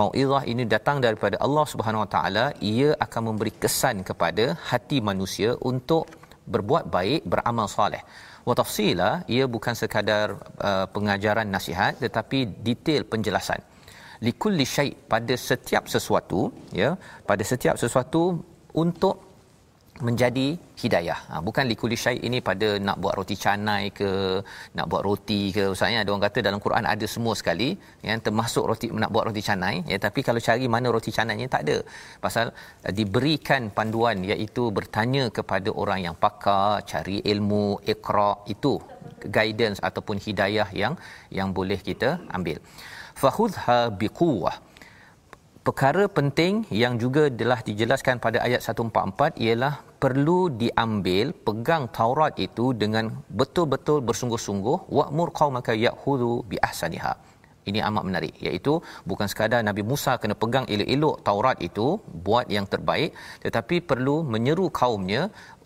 mauizah 0.00 0.42
ini 0.52 0.62
datang 0.74 1.02
daripada 1.06 1.36
Allah 1.46 1.66
Subhanahu 1.72 2.04
Wa 2.06 2.10
Taala 2.14 2.44
ia 2.72 2.94
akan 3.04 3.22
memberi 3.28 3.52
kesan 3.62 4.06
kepada 4.06 4.54
hati 4.70 4.98
manusia 5.10 5.58
untuk 5.70 6.06
berbuat 6.46 6.86
baik 6.96 7.26
beramal 7.32 7.66
soleh. 7.66 8.02
Wa 8.48 8.54
tafsila 8.60 9.10
ia 9.26 9.50
bukan 9.54 9.74
sekadar 9.82 10.38
uh, 10.68 10.86
pengajaran 10.94 11.50
nasihat 11.50 11.98
tetapi 11.98 12.46
detail 12.68 13.02
penjelasan. 13.12 13.58
Likulli 14.26 14.66
syai 14.74 14.90
pada 14.94 15.34
setiap 15.48 15.90
sesuatu 15.90 16.40
ya 16.82 16.94
pada 17.26 17.42
setiap 17.42 17.74
sesuatu 17.82 18.22
untuk 18.82 19.27
menjadi 20.06 20.46
hidayah. 20.82 21.18
Ha, 21.30 21.40
bukan 21.46 21.64
likuli 21.70 21.96
syai 22.02 22.18
ini 22.28 22.38
pada 22.48 22.68
nak 22.86 22.96
buat 23.02 23.14
roti 23.18 23.36
canai 23.44 23.90
ke, 23.98 24.10
nak 24.78 24.86
buat 24.90 25.02
roti 25.08 25.40
ke. 25.56 25.64
Usahanya 25.74 26.00
ada 26.02 26.10
orang 26.12 26.24
kata 26.26 26.38
dalam 26.48 26.60
Quran 26.64 26.84
ada 26.94 27.06
semua 27.14 27.34
sekali, 27.40 27.68
ya, 28.06 28.14
termasuk 28.26 28.64
roti 28.70 28.86
nak 29.02 29.10
buat 29.14 29.24
roti 29.28 29.42
canai. 29.48 29.74
Ya, 29.92 29.98
tapi 30.06 30.20
kalau 30.28 30.40
cari 30.48 30.66
mana 30.74 30.86
roti 30.96 31.10
canainya 31.18 31.48
tak 31.54 31.62
ada. 31.66 31.78
Pasal 32.24 32.46
uh, 32.54 32.92
diberikan 32.98 33.70
panduan 33.78 34.22
iaitu 34.30 34.64
bertanya 34.78 35.24
kepada 35.38 35.72
orang 35.82 36.00
yang 36.06 36.16
pakar, 36.24 36.86
cari 36.92 37.18
ilmu, 37.32 37.66
ikra 37.94 38.30
itu 38.54 38.74
guidance 39.36 39.82
ataupun 39.88 40.16
hidayah 40.26 40.68
yang 40.82 40.94
yang 41.38 41.50
boleh 41.58 41.80
kita 41.90 42.22
ambil. 42.38 42.58
Fahudha 43.18 43.90
biquwah 44.00 44.56
perkara 45.68 46.04
penting 46.18 46.64
yang 46.82 46.94
juga 47.02 47.22
telah 47.40 47.60
dijelaskan 47.68 48.16
pada 48.24 48.38
ayat 48.46 48.60
144 48.64 49.36
ialah 49.46 49.74
perlu 50.02 50.38
diambil 50.62 51.26
pegang 51.46 51.84
Taurat 51.98 52.32
itu 52.46 52.66
dengan 52.82 53.04
betul-betul 53.40 53.98
bersungguh-sungguh 54.08 54.78
wa'mur 54.96 55.28
qaumaka 55.38 55.72
ya'khudhu 55.84 56.30
bi 56.50 56.56
ahsaniha 56.68 57.12
ini 57.70 57.80
amat 57.88 58.04
menarik 58.08 58.34
iaitu 58.46 58.72
bukan 59.10 59.28
sekadar 59.32 59.60
Nabi 59.68 59.82
Musa 59.90 60.12
kena 60.22 60.34
pegang 60.42 60.66
elok-elok 60.74 61.16
Taurat 61.26 61.58
itu 61.68 61.86
buat 62.26 62.46
yang 62.56 62.66
terbaik 62.72 63.10
tetapi 63.44 63.76
perlu 63.90 64.16
menyeru 64.34 64.66
kaumnya 64.80 65.22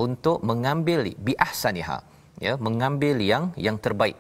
untuk 0.06 0.38
mengambil 0.50 1.06
bi 1.26 1.34
ahsaniha 1.46 1.98
ya 2.46 2.54
mengambil 2.66 3.16
yang 3.30 3.44
yang 3.66 3.78
terbaik 3.86 4.16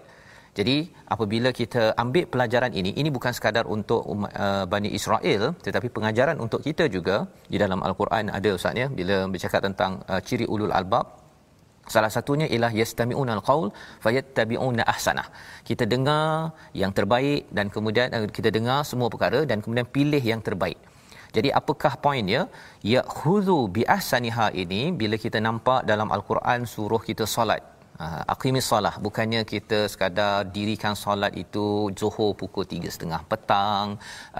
jadi 0.52 0.76
apabila 1.08 1.48
kita 1.48 1.96
ambil 2.02 2.28
pelajaran 2.32 2.72
ini, 2.76 2.92
ini 3.00 3.08
bukan 3.08 3.32
sekadar 3.32 3.64
untuk 3.64 4.04
uh, 4.04 4.64
Bani 4.72 4.92
Israel 4.98 5.56
tetapi 5.66 5.88
pengajaran 5.96 6.36
untuk 6.44 6.60
kita 6.66 6.92
juga 6.92 7.24
di 7.52 7.56
dalam 7.56 7.80
Al-Quran 7.80 8.28
ada 8.38 8.50
Ustaz 8.58 8.76
ya 8.76 8.86
bila 8.98 9.16
bercakap 9.32 9.64
tentang 9.64 10.04
uh, 10.12 10.20
ciri 10.20 10.44
ulul 10.44 10.74
albab 10.80 11.22
Salah 11.82 12.10
satunya 12.14 12.46
ialah 12.46 12.70
yastami'una 12.80 13.32
al-qaul 13.36 13.68
fayattabi'una 14.04 14.86
ahsanah. 14.92 15.26
Kita 15.68 15.82
dengar 15.82 16.54
yang 16.80 16.94
terbaik 16.98 17.50
dan 17.50 17.66
kemudian 17.74 18.06
uh, 18.14 18.30
kita 18.36 18.54
dengar 18.56 18.86
semua 18.90 19.10
perkara 19.10 19.42
dan 19.50 19.58
kemudian 19.64 19.88
pilih 19.96 20.22
yang 20.22 20.38
terbaik. 20.38 20.78
Jadi 21.36 21.48
apakah 21.60 21.98
poinnya? 22.04 22.46
Ya 22.86 23.02
khudhu 23.02 23.66
bi 23.66 23.82
ahsaniha 23.96 24.54
ini 24.62 24.94
bila 25.00 25.18
kita 25.24 25.42
nampak 25.42 25.82
dalam 25.90 26.08
al-Quran 26.16 26.68
suruh 26.74 27.02
kita 27.02 27.26
solat 27.26 27.71
uh, 28.04 28.22
aqimis 28.34 28.66
solah 28.70 28.94
bukannya 29.06 29.42
kita 29.52 29.78
sekadar 29.92 30.34
dirikan 30.54 30.94
solat 31.02 31.32
itu 31.44 31.66
zuhur 31.98 32.30
pukul 32.40 32.64
3.30 32.72 33.30
petang 33.30 33.88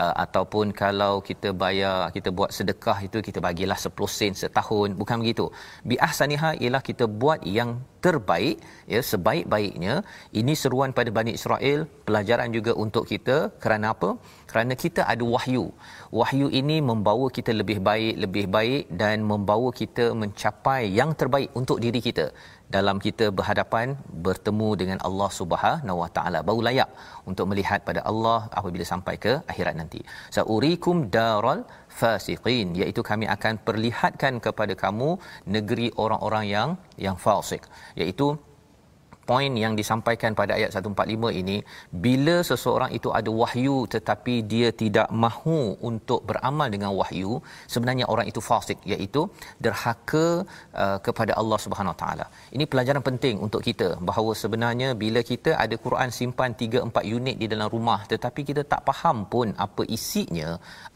uh, 0.02 0.14
ataupun 0.24 0.66
kalau 0.82 1.14
kita 1.28 1.50
bayar 1.62 1.98
kita 2.16 2.28
buat 2.38 2.50
sedekah 2.58 2.98
itu 3.08 3.18
kita 3.28 3.38
bagilah 3.48 3.78
10 3.86 4.18
sen 4.18 4.32
setahun. 4.42 4.88
Bukan 5.00 5.16
begitu. 5.22 5.46
Bi 5.88 5.96
ahsaniha 6.06 6.50
ialah 6.62 6.82
kita 6.88 7.04
buat 7.22 7.40
yang 7.58 7.70
terbaik 8.04 8.56
ya 8.92 9.00
sebaik-baiknya. 9.10 9.94
Ini 10.40 10.52
seruan 10.62 10.90
pada 10.98 11.10
Bani 11.18 11.32
Israel. 11.38 11.80
Pelajaran 12.08 12.50
juga 12.56 12.72
untuk 12.84 13.04
kita. 13.12 13.36
Kerana 13.62 13.86
apa? 13.94 14.10
Kerana 14.50 14.74
kita 14.84 15.02
ada 15.12 15.24
wahyu. 15.34 15.64
Wahyu 16.20 16.48
ini 16.60 16.76
membawa 16.90 17.26
kita 17.36 17.52
lebih 17.60 17.78
baik 17.88 18.14
lebih 18.24 18.46
baik 18.56 18.82
dan 19.02 19.16
membawa 19.30 19.68
kita 19.80 20.06
mencapai 20.22 20.82
yang 20.98 21.12
terbaik 21.20 21.50
untuk 21.60 21.78
diri 21.84 22.02
kita 22.08 22.26
dalam 22.76 22.96
kita 23.04 23.26
berhadapan 23.38 23.86
bertemu 24.26 24.68
dengan 24.80 24.98
Allah 25.08 25.30
Subhanahu 25.40 25.98
Wa 26.02 26.10
Taala 26.16 26.40
baru 26.48 26.60
layak 26.68 26.90
untuk 27.30 27.46
melihat 27.50 27.80
pada 27.88 28.00
Allah 28.10 28.38
apabila 28.58 28.86
sampai 28.92 29.14
ke 29.24 29.32
akhirat 29.52 29.74
nanti. 29.80 30.00
Saurikum 30.36 30.96
daral 31.16 31.60
fasiqin 32.00 32.68
iaitu 32.80 33.02
kami 33.10 33.28
akan 33.36 33.54
perlihatkan 33.66 34.36
kepada 34.46 34.76
kamu 34.84 35.10
negeri 35.56 35.88
orang-orang 36.04 36.46
yang 36.56 36.70
yang 37.06 37.18
fasik 37.26 37.64
iaitu 38.00 38.28
poin 39.30 39.52
yang 39.64 39.74
disampaikan 39.80 40.32
pada 40.40 40.52
ayat 40.58 40.70
145 40.76 41.40
ini 41.40 41.56
bila 42.04 42.36
seseorang 42.50 42.90
itu 42.98 43.08
ada 43.18 43.30
wahyu 43.42 43.76
tetapi 43.94 44.34
dia 44.52 44.68
tidak 44.82 45.08
mahu 45.24 45.60
untuk 45.90 46.20
beramal 46.28 46.68
dengan 46.74 46.90
wahyu 47.00 47.32
sebenarnya 47.74 48.06
orang 48.12 48.26
itu 48.32 48.40
fasik 48.50 48.78
iaitu 48.92 49.22
derhaka 49.64 50.26
uh, 50.82 50.98
kepada 51.06 51.32
Allah 51.40 51.58
Subhanahu 51.64 51.96
taala. 52.02 52.26
Ini 52.56 52.64
pelajaran 52.72 53.04
penting 53.08 53.36
untuk 53.46 53.62
kita 53.68 53.88
bahawa 54.10 54.32
sebenarnya 54.42 54.88
bila 55.04 55.22
kita 55.32 55.52
ada 55.64 55.76
Quran 55.86 56.10
simpan 56.18 56.50
3 56.64 56.84
4 56.90 57.16
unit 57.16 57.36
di 57.42 57.46
dalam 57.52 57.68
rumah 57.74 58.00
tetapi 58.12 58.40
kita 58.50 58.64
tak 58.72 58.82
faham 58.88 59.18
pun 59.34 59.48
apa 59.66 59.82
isinya 59.98 60.50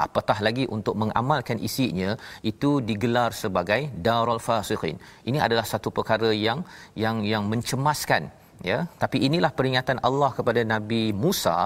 apatah 0.06 0.38
lagi 0.46 0.66
untuk 0.76 0.94
mengamalkan 1.02 1.58
isinya 1.68 2.10
itu 2.50 2.70
digelar 2.88 3.30
sebagai 3.42 3.80
darul 4.06 4.42
fasiqin. 4.48 4.96
Ini 5.28 5.38
adalah 5.46 5.66
satu 5.72 5.88
perkara 5.98 6.30
yang 6.46 6.60
yang 7.04 7.16
yang 7.32 7.44
mencemaskan 7.52 8.25
ya 8.70 8.78
tapi 9.02 9.16
inilah 9.26 9.50
peringatan 9.58 9.98
Allah 10.08 10.30
kepada 10.38 10.60
Nabi 10.74 11.02
Musa 11.22 11.56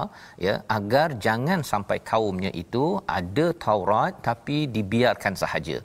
ya 0.46 0.54
agar 0.76 1.08
jangan 1.26 1.60
sampai 1.72 1.98
kaumnya 2.10 2.50
itu 2.62 2.84
ada 3.18 3.46
Taurat 3.64 4.14
tapi 4.28 4.58
dibiarkan 4.76 5.36
sahaja. 5.42 5.78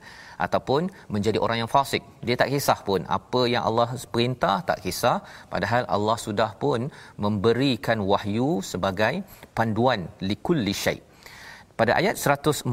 Ataupun 0.45 0.91
menjadi 1.15 1.39
orang 1.39 1.57
yang 1.61 1.71
fasik. 1.75 2.03
Dia 2.27 2.35
tak 2.41 2.51
kisah 2.53 2.79
pun 2.87 3.01
apa 3.17 3.41
yang 3.53 3.63
Allah 3.69 3.87
perintah 4.13 4.55
tak 4.69 4.83
kisah. 4.83 5.17
Padahal 5.53 5.83
Allah 5.95 6.17
sudah 6.27 6.51
pun 6.63 6.91
memberikan 7.25 7.99
wahyu 8.11 8.49
sebagai 8.71 9.13
panduan 9.55 10.11
likulli 10.29 10.75
syai 10.83 10.99
pada 11.79 11.91
ayat 11.99 12.15
146 12.15 12.71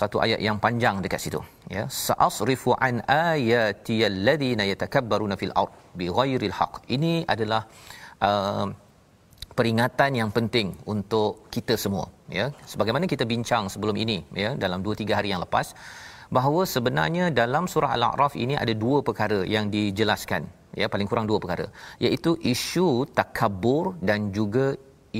satu 0.00 0.16
ayat 0.24 0.40
yang 0.46 0.56
panjang 0.64 0.96
dekat 1.04 1.20
situ. 1.24 1.40
Ya 1.76 1.82
sa'asrifu 2.04 2.72
an 2.86 2.94
ayati 3.04 3.96
alladhina 4.10 4.64
yatakabbaruna 4.72 5.34
fil 5.40 5.54
ard 5.62 5.72
bighairil 6.00 6.54
haqq 6.58 6.74
ini 6.96 7.12
adalah 7.34 7.62
uh, 8.28 8.66
peringatan 9.58 10.10
yang 10.20 10.30
penting 10.36 10.68
untuk 10.94 11.44
kita 11.54 11.76
semua. 11.84 12.06
Ya 12.38 12.46
sebagaimana 12.72 13.04
kita 13.12 13.26
bincang 13.32 13.66
sebelum 13.74 13.98
ini 14.04 14.18
ya 14.44 14.52
dalam 14.64 14.80
2 14.86 15.02
3 15.02 15.18
hari 15.18 15.28
yang 15.32 15.42
lepas 15.46 15.68
bahawa 16.36 16.62
sebenarnya 16.74 17.26
dalam 17.40 17.66
surah 17.72 17.92
al-a'raf 17.96 18.34
ini 18.44 18.54
ada 18.64 18.72
dua 18.84 18.98
perkara 19.08 19.40
yang 19.54 19.66
dijelaskan. 19.76 20.42
Ya 20.80 20.86
paling 20.92 21.08
kurang 21.10 21.26
dua 21.30 21.38
perkara. 21.42 21.66
Iaitu 22.04 22.32
isu 22.52 22.88
takabur 23.18 23.84
dan 24.08 24.30
juga 24.38 24.66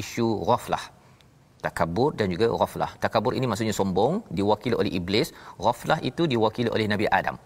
isu 0.02 0.28
ghaflah 0.49 0.84
takabur 1.66 2.10
dan 2.18 2.26
juga 2.34 2.46
ghaflah. 2.60 2.92
Takabur 3.04 3.32
ini 3.38 3.46
maksudnya 3.50 3.74
sombong, 3.80 4.14
diwakili 4.38 4.76
oleh 4.82 4.92
iblis. 4.98 5.30
Ghaflah 5.64 5.98
itu 6.10 6.24
diwakili 6.32 6.70
oleh 6.76 6.86
Nabi 6.92 7.08
Adam. 7.20 7.38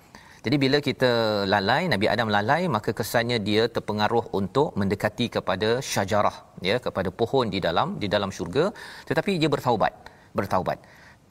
Jadi 0.44 0.56
bila 0.64 0.78
kita 0.88 1.10
lalai, 1.52 1.82
Nabi 1.92 2.06
Adam 2.14 2.28
lalai, 2.36 2.62
maka 2.76 2.90
kesannya 2.98 3.38
dia 3.48 3.62
terpengaruh 3.76 4.24
untuk 4.40 4.76
mendekati 4.80 5.26
kepada 5.36 5.68
syajarah, 5.92 6.36
ya, 6.68 6.76
kepada 6.86 7.08
pohon 7.20 7.48
di 7.54 7.60
dalam 7.66 7.96
di 8.02 8.08
dalam 8.14 8.30
syurga, 8.36 8.64
tetapi 9.08 9.40
dia 9.40 9.48
bertaubat, 9.54 9.92
bertaubat. 10.36 10.78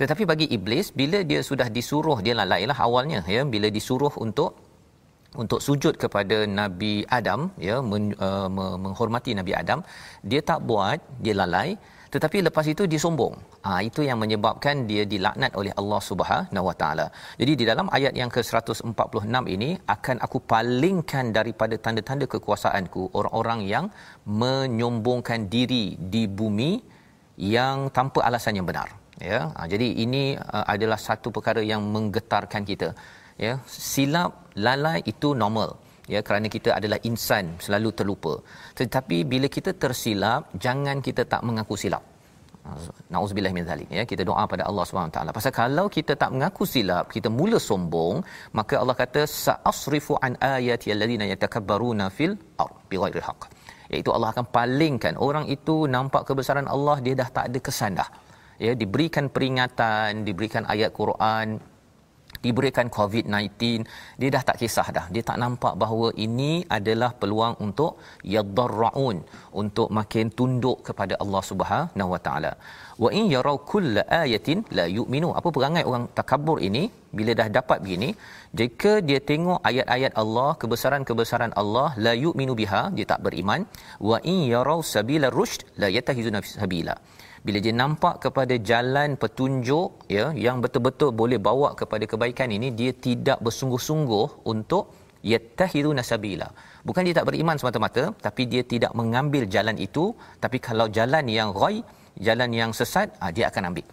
Tetapi 0.02 0.24
bagi 0.32 0.48
iblis 0.58 0.88
bila 1.00 1.20
dia 1.32 1.42
sudah 1.50 1.68
disuruh 1.78 2.18
dia 2.26 2.34
lalailah 2.42 2.78
awalnya 2.86 3.20
ya 3.36 3.42
bila 3.54 3.68
disuruh 3.78 4.14
untuk 4.26 4.52
untuk 5.42 5.60
sujud 5.66 5.94
kepada 6.04 6.38
Nabi 6.60 6.94
Adam 7.18 7.42
ya 7.68 7.78
men, 7.90 8.04
uh, 8.28 8.50
menghormati 8.86 9.32
Nabi 9.40 9.54
Adam 9.62 9.80
dia 10.32 10.42
tak 10.50 10.60
buat 10.70 11.00
dia 11.26 11.36
lalai 11.42 11.70
tetapi 12.14 12.38
lepas 12.48 12.66
itu 12.74 12.84
dia 12.92 13.02
sombong. 13.06 13.34
Ha, 13.66 13.82
itu 13.88 14.02
yang 14.08 14.18
menyebabkan 14.24 14.86
dia 14.90 15.04
dilaknat 15.14 15.52
oleh 15.60 15.74
Allah 15.82 16.02
Subhanahu 16.10 16.66
Wa 16.70 16.76
Taala. 16.82 17.06
Jadi 17.42 17.54
di 17.60 17.66
dalam 17.70 17.88
ayat 17.98 18.14
yang 18.22 18.30
ke-146 18.36 19.46
ini 19.56 19.70
akan 19.96 20.18
aku 20.26 20.38
palingkan 20.54 21.34
daripada 21.38 21.76
tanda-tanda 21.86 22.26
kekuasaanku 22.34 23.02
orang-orang 23.20 23.62
yang 23.74 23.86
menyombongkan 24.44 25.50
diri 25.56 25.86
di 26.14 26.24
bumi 26.40 26.72
yang 27.56 27.90
tanpa 27.98 28.22
alasan 28.30 28.60
yang 28.60 28.68
benar. 28.72 28.90
Ya. 29.30 29.40
Ha, 29.58 29.66
jadi 29.74 29.88
ini 30.06 30.24
uh, 30.38 30.66
adalah 30.74 31.00
satu 31.08 31.34
perkara 31.36 31.64
yang 31.74 31.82
menggetarkan 31.96 32.64
kita. 32.72 32.90
Ya, 33.46 33.54
silap 33.66 34.54
lalai 34.66 35.02
itu 35.12 35.34
normal 35.34 35.70
ya 36.14 36.20
kerana 36.28 36.48
kita 36.56 36.70
adalah 36.80 37.00
insan 37.10 37.46
selalu 37.66 37.90
terlupa. 38.00 38.34
Tetapi 38.80 39.18
bila 39.34 39.48
kita 39.58 39.72
tersilap 39.84 40.52
jangan 40.66 41.00
kita 41.08 41.24
tak 41.34 41.42
mengaku 41.48 41.76
silap. 41.84 42.04
Nauzubillah 43.14 43.52
min 43.56 43.66
zalik. 43.70 43.90
Ya 43.98 44.04
kita 44.12 44.24
doa 44.30 44.44
pada 44.52 44.64
Allah 44.70 44.86
Subhanahu 44.90 45.14
taala. 45.16 45.32
Pasal 45.38 45.52
kalau 45.62 45.86
kita 45.96 46.14
tak 46.22 46.30
mengaku 46.36 46.64
silap 46.74 47.12
kita 47.16 47.28
mula 47.40 47.60
sombong 47.70 48.24
maka 48.60 48.80
Allah 48.82 48.96
kata 49.04 49.22
sa'asrifu 49.28 50.16
an 50.28 50.40
ayati 50.40 50.88
alladhina 50.96 51.28
yatakabbaruna 51.34 52.08
fil 52.18 52.36
ard 52.64 52.76
bighairi 52.92 53.24
haqq. 53.28 53.42
Iaitu 53.94 54.10
Allah 54.16 54.30
akan 54.34 54.46
palingkan 54.58 55.16
orang 55.28 55.46
itu 55.56 55.76
nampak 55.96 56.24
kebesaran 56.30 56.68
Allah 56.76 56.98
dia 57.06 57.16
dah 57.22 57.30
tak 57.38 57.46
ada 57.52 57.60
kesan 57.68 58.00
dah. 58.00 58.10
Ya 58.66 58.72
diberikan 58.82 59.28
peringatan 59.36 60.24
diberikan 60.28 60.64
ayat 60.74 60.92
Quran 61.00 61.60
diberikan 62.46 62.88
COVID-19 62.98 63.52
dia 64.22 64.30
dah 64.36 64.44
tak 64.50 64.58
kisah 64.62 64.88
dah. 64.98 65.06
Dia 65.14 65.24
tak 65.30 65.38
nampak 65.44 65.74
bahawa 65.82 66.08
ini 66.26 66.52
adalah 66.78 67.12
peluang 67.22 67.56
untuk 67.66 67.92
yadarraun 68.36 69.18
untuk 69.62 69.90
makin 70.00 70.28
tunduk 70.40 70.78
kepada 70.88 71.16
Allah 71.24 71.44
Subhanahu 71.52 72.10
Wa 72.16 72.22
Taala. 72.28 72.54
Wa 73.04 73.10
in 73.20 73.26
yarau 73.36 73.58
kull 73.72 73.96
ayatin 74.22 74.60
la 74.78 74.86
yu'minu. 74.98 75.30
Apa 75.40 75.50
perangai 75.56 75.84
orang 75.92 76.06
takabur 76.20 76.60
ini? 76.70 76.84
Bila 77.18 77.32
dah 77.40 77.48
dapat 77.58 77.78
begini 77.86 78.10
jika 78.60 78.92
dia 79.08 79.20
tengok 79.32 79.60
ayat-ayat 79.70 80.14
Allah 80.22 80.50
kebesaran-kebesaran 80.62 81.52
Allah 81.62 81.90
la 82.06 82.14
yu'minu 82.24 82.54
biha 82.62 82.82
dia 82.98 83.06
tak 83.12 83.22
beriman. 83.26 83.62
Wa 84.10 84.18
in 84.34 84.40
yarau 84.54 84.80
sabila 84.94 85.30
rushd 85.40 85.62
la 85.84 85.90
yatahizuna 85.98 86.42
sabila 86.62 86.96
bila 87.46 87.58
dia 87.66 87.74
nampak 87.84 88.16
kepada 88.24 88.56
jalan 88.70 89.10
petunjuk 89.22 90.08
ya 90.18 90.26
yang 90.46 90.58
betul-betul 90.64 91.12
boleh 91.22 91.40
bawa 91.48 91.70
kepada 91.80 92.08
kebaikan 92.12 92.50
ini 92.58 92.72
dia 92.80 92.92
tidak 93.08 93.38
bersungguh-sungguh 93.46 94.28
untuk 94.54 94.96
yattahidu 95.32 95.92
nasabila 95.98 96.48
bukan 96.88 97.02
dia 97.08 97.16
tak 97.18 97.28
beriman 97.30 97.58
semata-mata 97.60 98.04
tapi 98.26 98.44
dia 98.52 98.64
tidak 98.74 98.92
mengambil 99.00 99.44
jalan 99.56 99.76
itu. 99.88 100.06
Tapi 100.44 100.58
kalau 100.68 100.88
jalan 100.98 101.26
yang 101.38 101.52
ghai 101.60 101.82
jalan 102.28 102.52
yang 102.60 102.72
sesat 102.80 103.10
ah, 103.24 103.32
dia 103.36 103.50
akan 103.50 103.74
ambil. 103.74 103.86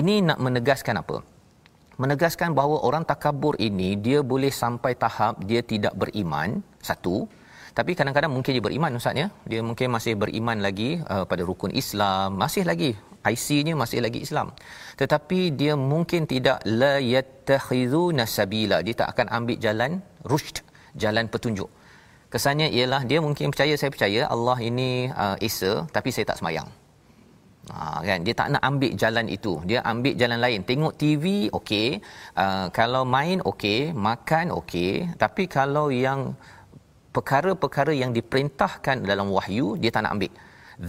Ini 0.00 0.14
nak 0.28 0.38
menegaskan 0.44 0.96
apa? 1.02 1.16
Menegaskan 2.00 2.56
bahawa 2.56 2.76
orang 2.88 3.04
takabur 3.10 3.54
ini 3.68 3.88
dia 4.06 4.18
boleh 4.32 4.52
sampai 4.62 4.92
tahap 4.96 5.34
dia 5.44 5.60
tidak 5.72 5.92
beriman 6.00 6.64
satu 6.88 7.28
tapi 7.78 7.92
kadang-kadang 7.98 8.32
mungkin 8.36 8.52
dia 8.56 8.64
beriman 8.66 8.98
ustaz 9.00 9.16
ya. 9.22 9.26
Dia 9.50 9.60
mungkin 9.68 9.88
masih 9.96 10.14
beriman 10.22 10.58
lagi 10.66 10.90
uh, 11.12 11.24
pada 11.30 11.42
rukun 11.48 11.72
Islam 11.82 12.36
masih 12.42 12.64
lagi 12.70 12.90
IC-nya 13.32 13.74
masih 13.82 13.98
lagi 14.04 14.20
Islam. 14.26 14.48
Tetapi 15.00 15.40
dia 15.60 15.74
mungkin 15.92 16.28
tidak 16.32 16.58
la 16.80 16.94
yattakhizuna 17.14 18.26
sabila. 18.36 18.78
Dia 18.86 18.94
tak 19.00 19.08
akan 19.14 19.26
ambil 19.38 19.56
jalan 19.66 19.92
rushd 20.32 20.60
jalan 21.02 21.26
petunjuk. 21.32 21.70
Kesannya 22.32 22.68
ialah 22.76 23.02
dia 23.10 23.18
mungkin 23.24 23.52
percaya 23.52 23.74
saya 23.80 23.90
percaya 23.94 24.20
Allah 24.34 24.58
ini 24.68 24.90
uh, 25.24 25.36
Esa 25.48 25.72
tapi 25.96 26.08
saya 26.14 26.28
tak 26.30 26.40
semayang. 26.40 26.68
Ha, 27.70 28.02
kan? 28.08 28.20
Dia 28.26 28.34
tak 28.40 28.48
nak 28.52 28.62
ambil 28.68 28.92
jalan 29.02 29.26
itu. 29.36 29.52
Dia 29.70 29.80
ambil 29.92 30.14
jalan 30.20 30.38
lain. 30.44 30.60
Tengok 30.70 30.94
TV 31.02 31.24
okey. 31.58 31.88
Uh, 32.42 32.66
kalau 32.78 33.02
main 33.16 33.38
okey. 33.50 33.94
Makan 34.08 34.50
okey. 34.60 34.92
Tapi 35.22 35.46
kalau 35.46 35.86
yang 35.94 36.34
perkara-perkara 37.16 37.92
yang 38.02 38.10
diperintahkan 38.18 38.96
dalam 39.10 39.28
wahyu 39.36 39.66
dia 39.82 39.92
tak 39.94 40.04
nak 40.06 40.14
ambil. 40.16 40.32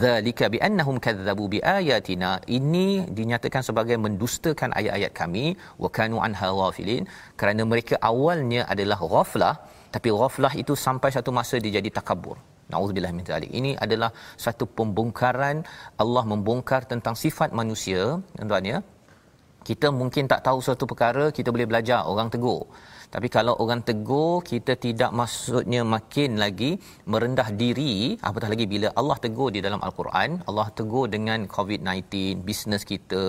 Zalika 0.04 0.46
bi 0.54 0.58
annahum 0.68 0.98
kadzabu 1.06 1.46
bi 1.54 1.60
ayatina 1.78 2.30
ini 2.58 2.88
dinyatakan 3.18 3.62
sebagai 3.68 3.98
mendustakan 4.06 4.72
ayat-ayat 4.80 5.12
kami. 5.22 5.46
Wa 5.84 5.90
kanu 5.98 6.18
anha 6.28 6.50
ghafilin. 6.60 7.04
Kerana 7.40 7.62
mereka 7.72 7.96
awalnya 8.12 8.64
adalah 8.74 9.00
ghaflah 9.14 9.56
tapi 9.96 10.10
ghaflah 10.20 10.54
itu 10.64 10.74
sampai 10.86 11.10
satu 11.16 11.30
masa 11.40 11.56
dia 11.64 11.74
jadi 11.78 11.90
takabur 12.00 12.38
Nauzubillah 12.72 13.12
min 13.18 13.26
zalik. 13.30 13.52
Ini 13.60 13.72
adalah 13.86 14.10
satu 14.46 14.66
pembongkaran. 14.78 15.58
Allah 16.04 16.24
membongkar 16.32 16.82
tentang 16.92 17.16
sifat 17.24 17.50
manusia, 17.60 18.02
tuan-tuan 18.38 18.66
ya. 18.74 18.78
Kita 19.68 19.88
mungkin 20.00 20.24
tak 20.32 20.42
tahu 20.48 20.60
suatu 20.66 20.84
perkara, 20.92 21.26
kita 21.38 21.50
boleh 21.56 21.68
belajar. 21.72 22.00
Orang 22.12 22.32
tegur. 22.34 22.62
Tapi 23.14 23.28
kalau 23.36 23.54
orang 23.64 23.82
tegur, 23.90 24.42
kita 24.52 24.74
tidak 24.86 25.12
maksudnya 25.20 25.82
makin 25.96 26.32
lagi 26.44 26.72
merendah 27.14 27.50
diri, 27.62 28.18
apatah 28.28 28.50
lagi 28.54 28.66
bila 28.74 28.88
Allah 29.00 29.18
tegur 29.26 29.50
di 29.56 29.62
dalam 29.66 29.82
Al-Quran, 29.88 30.30
Allah 30.50 30.68
tegur 30.80 31.06
dengan 31.16 31.46
COVID-19, 31.56 32.42
bisnes 32.48 32.84
kita, 32.92 33.24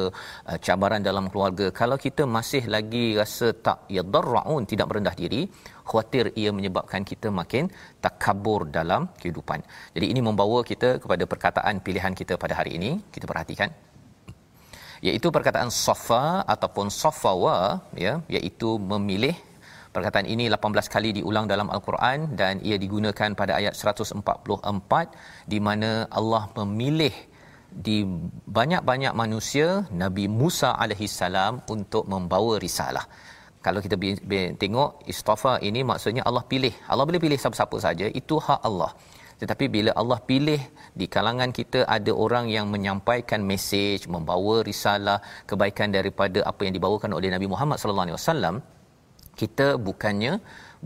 uh, 0.49 0.59
cabaran 0.67 1.05
dalam 1.09 1.29
keluarga. 1.33 1.69
Kalau 1.81 1.99
kita 2.07 2.25
masih 2.37 2.65
lagi 2.77 3.05
rasa 3.21 3.49
tak 3.67 3.79
yadarraun, 3.97 4.65
tidak 4.73 4.89
merendah 4.89 5.15
diri, 5.23 5.43
khawatir 5.89 6.33
ia 6.43 6.51
menyebabkan 6.59 7.05
kita 7.13 7.29
makin 7.41 7.69
takabur 8.07 8.61
dalam 8.79 9.13
kehidupan. 9.21 9.61
Jadi 9.93 10.07
ini 10.13 10.23
membawa 10.29 10.61
kita 10.71 10.97
kepada 11.05 11.27
perkataan 11.33 11.85
pilihan 11.85 12.17
kita 12.21 12.41
pada 12.45 12.57
hari 12.61 12.81
ini. 12.81 12.93
Kita 13.17 13.29
perhatikan 13.33 13.69
iaitu 15.09 15.29
perkataan 15.37 15.71
safa 15.85 16.25
ataupun 16.55 16.87
safawa 17.03 17.57
ya 18.05 18.13
iaitu 18.35 18.69
memilih 18.93 19.37
perkataan 19.95 20.27
ini 20.35 20.45
18 20.51 20.95
kali 20.95 21.11
diulang 21.19 21.47
dalam 21.53 21.69
al-Quran 21.75 22.19
dan 22.41 22.55
ia 22.69 22.77
digunakan 22.85 23.31
pada 23.41 23.53
ayat 23.61 23.75
144 23.79 25.53
di 25.53 25.59
mana 25.67 25.91
Allah 26.21 26.43
memilih 26.59 27.15
di 27.87 27.99
banyak-banyak 28.59 29.13
manusia 29.23 29.67
Nabi 30.03 30.25
Musa 30.41 30.71
alaihi 30.83 31.07
salam 31.21 31.55
untuk 31.75 32.05
membawa 32.13 32.55
risalah. 32.67 33.07
Kalau 33.67 33.81
kita 33.85 33.97
tengok 34.63 34.91
istafa 35.13 35.53
ini 35.69 35.81
maksudnya 35.91 36.23
Allah 36.29 36.45
pilih. 36.53 36.75
Allah 36.91 37.05
boleh 37.09 37.23
pilih 37.25 37.39
siapa-siapa 37.43 37.77
saja 37.87 38.07
itu 38.21 38.37
hak 38.47 38.61
Allah. 38.69 38.91
Tetapi 39.41 39.65
bila 39.77 39.91
Allah 40.01 40.19
pilih 40.31 40.61
di 41.01 41.07
kalangan 41.15 41.51
kita 41.59 41.81
ada 41.97 42.13
orang 42.25 42.47
yang 42.57 42.67
menyampaikan 42.75 43.41
mesej 43.51 44.07
membawa 44.15 44.57
risalah 44.69 45.19
kebaikan 45.51 45.91
daripada 45.97 46.39
apa 46.51 46.61
yang 46.67 46.75
dibawakan 46.77 47.11
oleh 47.19 47.31
Nabi 47.35 47.49
Muhammad 47.53 47.79
sallallahu 47.81 48.07
alaihi 48.07 48.19
wasallam 48.21 48.57
kita 49.41 49.67
bukannya 49.87 50.33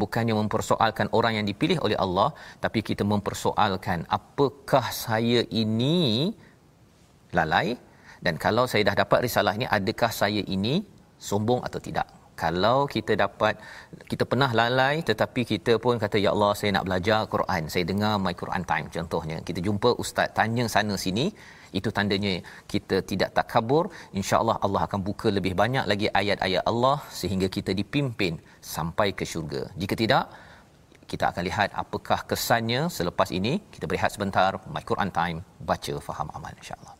bukannya 0.02 0.34
mempersoalkan 0.40 1.06
orang 1.18 1.32
yang 1.38 1.46
dipilih 1.50 1.78
oleh 1.86 1.98
Allah 2.04 2.28
tapi 2.64 2.80
kita 2.88 3.02
mempersoalkan 3.12 4.06
apakah 4.18 4.86
saya 5.04 5.40
ini 5.62 5.98
lalai? 7.38 7.68
Dan 8.24 8.34
kalau 8.44 8.64
saya 8.70 8.82
dah 8.88 8.96
dapat 9.02 9.18
risalah 9.26 9.52
ini 9.58 9.66
adakah 9.78 10.10
saya 10.20 10.42
ini 10.56 10.74
sombong 11.28 11.60
atau 11.66 11.80
tidak? 11.86 12.06
Kalau 12.42 12.78
kita 12.94 13.12
dapat 13.22 13.54
kita 14.10 14.24
pernah 14.30 14.50
lalai 14.60 15.02
tetapi 15.08 15.42
kita 15.52 15.72
pun 15.84 15.98
kata 16.02 16.16
ya 16.24 16.30
Allah 16.34 16.52
saya 16.58 16.70
nak 16.76 16.86
belajar 16.88 17.20
Quran. 17.34 17.62
Saya 17.72 17.84
dengar 17.90 18.14
my 18.24 18.34
Quran 18.42 18.62
time 18.70 18.86
contohnya. 18.96 19.36
Kita 19.48 19.60
jumpa 19.66 19.90
ustaz 20.02 20.30
tanya 20.38 20.64
sana 20.74 20.94
sini 21.04 21.26
itu 21.78 21.90
tandanya 21.98 22.34
kita 22.72 22.96
tidak 23.10 23.30
takabur 23.38 23.84
insyaallah 24.20 24.56
Allah 24.66 24.82
akan 24.88 25.00
buka 25.08 25.28
lebih 25.38 25.54
banyak 25.62 25.84
lagi 25.92 26.06
ayat-ayat 26.20 26.62
Allah 26.72 26.96
sehingga 27.20 27.48
kita 27.56 27.72
dipimpin 27.80 28.36
sampai 28.74 29.08
ke 29.18 29.24
syurga. 29.32 29.62
Jika 29.82 29.96
tidak 30.02 30.24
kita 31.08 31.24
akan 31.32 31.42
lihat 31.48 31.68
apakah 31.82 32.20
kesannya 32.30 32.92
selepas 32.92 33.28
ini. 33.38 33.52
Kita 33.74 33.88
berehat 33.88 34.12
sebentar. 34.12 34.60
My 34.74 34.84
Quran 34.84 35.10
time. 35.20 35.38
Baca 35.70 35.94
faham 36.04 36.28
amal 36.36 36.52
insyaallah 36.60 36.94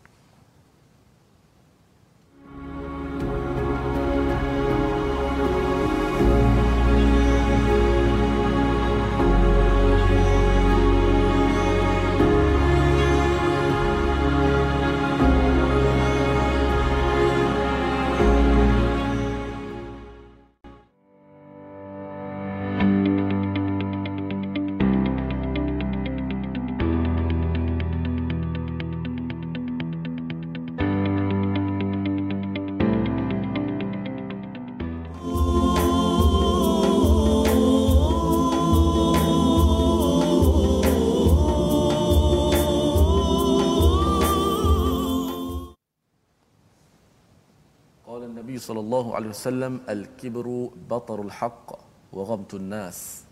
sallallahu 48.99 49.15
alaihi 49.15 49.33
wasallam 49.35 49.75
al-kibru 49.87 50.61
batarul 50.91 51.31
haqq 51.31 51.69
wa 52.11 52.23
ghamtun 52.27 52.67
nas. 52.67 53.23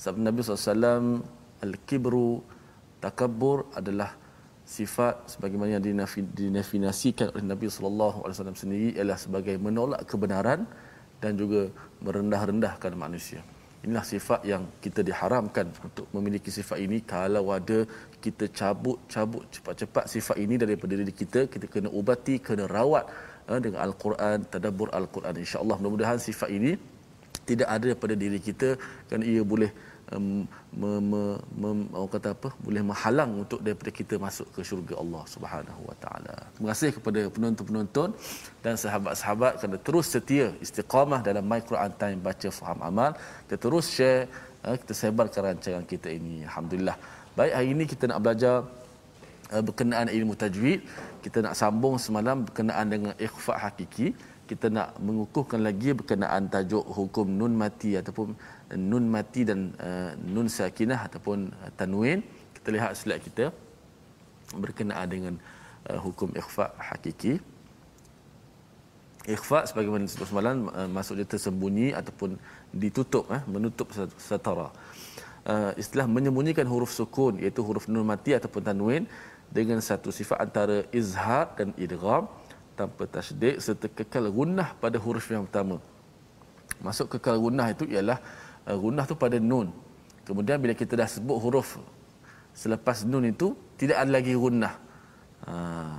Sabda 0.00 0.32
Nabi 0.32 0.40
SAW 0.40 1.20
al-kibru 1.60 2.40
takabbur 3.04 3.68
adalah 3.76 4.16
sifat 4.64 5.28
sebagaimana 5.28 5.76
yang 5.76 5.84
didefinisikan 5.84 7.36
oleh 7.36 7.44
Nabi 7.52 7.68
sallallahu 7.68 8.24
alaihi 8.24 8.36
wasallam 8.40 8.56
sendiri 8.56 8.88
ialah 8.96 9.18
sebagai 9.20 9.60
menolak 9.60 10.00
kebenaran 10.08 10.64
dan 11.20 11.36
juga 11.36 11.68
merendah-rendahkan 12.00 12.96
manusia. 12.96 13.44
Inilah 13.84 14.04
sifat 14.04 14.40
yang 14.44 14.64
kita 14.84 15.00
diharamkan 15.04 15.68
untuk 15.84 16.08
memiliki 16.16 16.48
sifat 16.48 16.80
ini 16.80 17.04
kalau 17.04 17.52
ada 17.52 17.84
kita 18.24 18.48
cabut-cabut 18.48 19.44
cepat-cepat 19.52 20.04
sifat 20.08 20.36
ini 20.40 20.56
daripada 20.60 20.92
diri 20.96 21.12
kita 21.12 21.48
kita 21.52 21.64
kena 21.64 21.88
ubati 21.88 22.36
kena 22.40 22.64
rawat 22.68 23.08
dengan 23.58 23.80
al-Quran 23.86 24.38
tadabbur 24.52 24.88
al-Quran 25.00 25.34
insya-Allah 25.42 25.76
mudah-mudahan 25.80 26.18
sifat 26.28 26.50
ini 26.58 26.72
tidak 27.50 27.68
ada 27.76 27.86
daripada 27.90 28.14
diri 28.14 28.38
kita 28.48 28.68
kan 29.10 29.20
ia 29.26 29.42
boleh 29.52 29.70
um, 30.14 30.46
me, 30.80 30.90
me, 31.10 31.22
me, 31.60 31.68
orang 31.98 32.10
kata 32.14 32.28
apa 32.36 32.48
boleh 32.66 32.82
menghalang 32.90 33.30
untuk 33.42 33.60
daripada 33.66 33.90
kita 34.00 34.14
masuk 34.26 34.46
ke 34.54 34.60
syurga 34.68 34.94
Allah 35.02 35.22
Subhanahu 35.34 35.82
wa 35.88 35.96
taala. 36.02 36.36
Terima 36.54 36.68
kasih 36.72 36.90
kepada 36.96 37.20
penonton-penonton 37.34 38.08
dan 38.64 38.74
sahabat-sahabat 38.82 39.52
kerana 39.60 39.78
terus 39.86 40.06
setia 40.14 40.46
istiqamah 40.64 41.20
dalam 41.28 41.44
My 41.50 41.60
Quran 41.70 41.92
Time 42.02 42.18
baca 42.28 42.48
faham 42.58 42.78
amal. 42.90 43.12
Kita 43.46 43.56
terus 43.64 43.86
share 43.96 44.26
uh, 44.66 44.76
kita 44.82 44.92
sebarkan 45.00 45.42
rancangan 45.48 45.84
kita 45.86 46.10
ini. 46.18 46.46
Alhamdulillah. 46.48 46.96
Baik 47.38 47.52
hari 47.56 47.68
ini 47.74 47.84
kita 47.86 48.04
nak 48.10 48.20
belajar 48.22 48.54
berkenaan 49.50 50.06
ilmu 50.06 50.38
tajwid 50.38 50.86
kita 51.24 51.38
nak 51.44 51.54
sambung 51.60 51.94
semalam 52.00 52.48
berkenaan 52.48 52.86
dengan 52.88 53.12
ikhfa 53.26 53.54
hakiki. 53.64 54.16
Kita 54.50 54.66
nak 54.76 54.98
mengukuhkan 55.06 55.60
lagi 55.62 55.94
berkenaan 55.94 56.50
tajuk 56.50 56.82
hukum 56.98 57.26
nun 57.40 57.54
mati 57.62 57.94
ataupun 58.00 58.34
nun 58.90 59.04
mati 59.14 59.46
dan 59.50 59.70
uh, 59.78 60.10
nun 60.34 60.48
sakinah 60.50 61.06
ataupun 61.06 61.38
tanwin. 61.78 62.24
Kita 62.56 62.68
lihat 62.74 62.98
slide 62.98 63.22
kita. 63.28 63.44
Berkenaan 64.64 65.06
dengan 65.14 65.34
uh, 65.86 65.98
hukum 66.02 66.34
ikhfa 66.40 66.66
hakiki. 66.88 67.38
Ikhfa 69.28 69.68
sebagaimana 69.70 70.08
disebut 70.08 70.28
semalam 70.32 70.66
uh, 70.72 70.88
maksudnya 70.96 71.28
tersembunyi 71.28 71.92
ataupun 72.00 72.40
ditutup 72.72 73.28
eh, 73.36 73.42
menutup 73.44 73.92
setara 74.16 74.72
uh, 75.52 75.72
istilah 75.82 76.06
menyembunyikan 76.16 76.66
huruf 76.72 76.90
sukun 76.98 77.36
iaitu 77.42 77.60
huruf 77.68 77.84
nun 77.92 78.08
mati 78.12 78.32
ataupun 78.38 78.64
tanwin 78.68 79.04
dengan 79.50 79.82
satu 79.82 80.14
sifat 80.14 80.38
antara 80.38 80.86
izhar 80.94 81.50
dan 81.58 81.74
idgham 81.74 82.30
tanpa 82.78 83.04
tasydid 83.04 83.58
serta 83.58 83.90
kekal 83.90 84.30
gunnah 84.30 84.72
pada 84.78 84.96
huruf 84.96 85.26
yang 85.28 85.44
pertama. 85.44 85.76
Masuk 86.80 87.12
kekal 87.18 87.36
gunnah 87.36 87.66
itu 87.74 87.84
ialah 87.90 88.18
uh, 88.64 88.76
gunnah 88.78 89.04
tu 89.10 89.18
pada 89.18 89.36
nun. 89.36 89.68
Kemudian 90.24 90.56
bila 90.62 90.72
kita 90.72 90.94
dah 90.94 91.10
sebut 91.10 91.36
huruf 91.42 91.76
selepas 92.54 93.02
nun 93.02 93.26
itu 93.26 93.52
tidak 93.74 93.96
ada 94.00 94.10
lagi 94.16 94.32
gunnah. 94.32 94.74
Ha, 95.40 95.52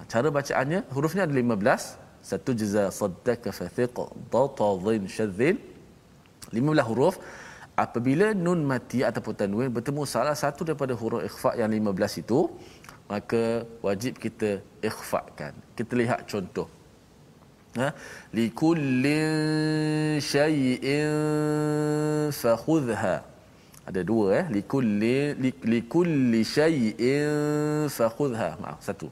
cara 0.05 0.27
bacaannya 0.29 0.87
hurufnya 0.95 1.27
ada 1.27 1.33
15. 1.33 1.99
Satu 2.21 2.53
jaza 2.53 2.93
saddaka 2.93 3.49
fathiq 3.49 3.97
datadhin 4.31 5.09
syadzin. 5.09 5.57
15 6.53 6.89
huruf 6.89 7.15
apabila 7.83 8.33
nun 8.45 8.61
mati 8.71 9.01
ataupun 9.01 9.33
tanwin 9.33 9.69
bertemu 9.73 10.01
salah 10.05 10.35
satu 10.37 10.61
daripada 10.67 10.93
huruf 10.93 11.25
ikhfa 11.25 11.57
yang 11.57 11.71
15 11.71 12.21
itu 12.23 12.39
maka 13.11 13.41
wajib 13.85 14.13
kita 14.23 14.49
ikhfakan. 14.89 15.53
Kita 15.77 15.93
lihat 16.01 16.21
contoh. 16.31 16.67
Ha? 17.79 17.89
Li 18.37 18.45
kulli 18.61 19.19
shay'in 20.31 21.11
fakhudha. 22.41 23.31
ada 23.89 24.01
dua 24.09 24.25
eh 24.39 24.45
likulli 24.55 25.33
likulli 25.73 26.41
syai'in 26.55 27.89
fakhudha 27.97 28.49
maaf 28.61 28.79
satu 28.87 29.07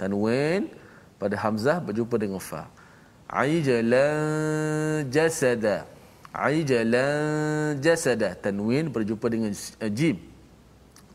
tanwin 0.00 0.72
pada 1.20 1.36
hamzah 1.44 1.76
berjumpa 1.86 2.16
dengan 2.24 2.40
fa 2.40 2.62
aijalan 3.42 5.04
jasada 5.16 5.76
aijalan 6.48 7.76
jasada 7.86 8.30
tanwin 8.46 8.88
berjumpa 8.96 9.26
dengan 9.34 9.52
jim 9.98 10.16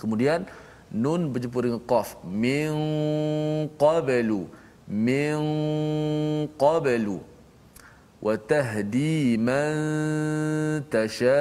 kemudian 0.01 0.45
nun 0.91 1.31
berjumpa 1.31 1.59
dengan 1.63 1.79
qaf. 1.87 2.19
Min 2.27 2.71
qablu 3.79 4.51
min 4.91 5.39
qablu 6.59 7.23
wa 8.19 8.35
tahdi 8.35 9.39
man 9.39 9.73
tasha' 10.91 11.31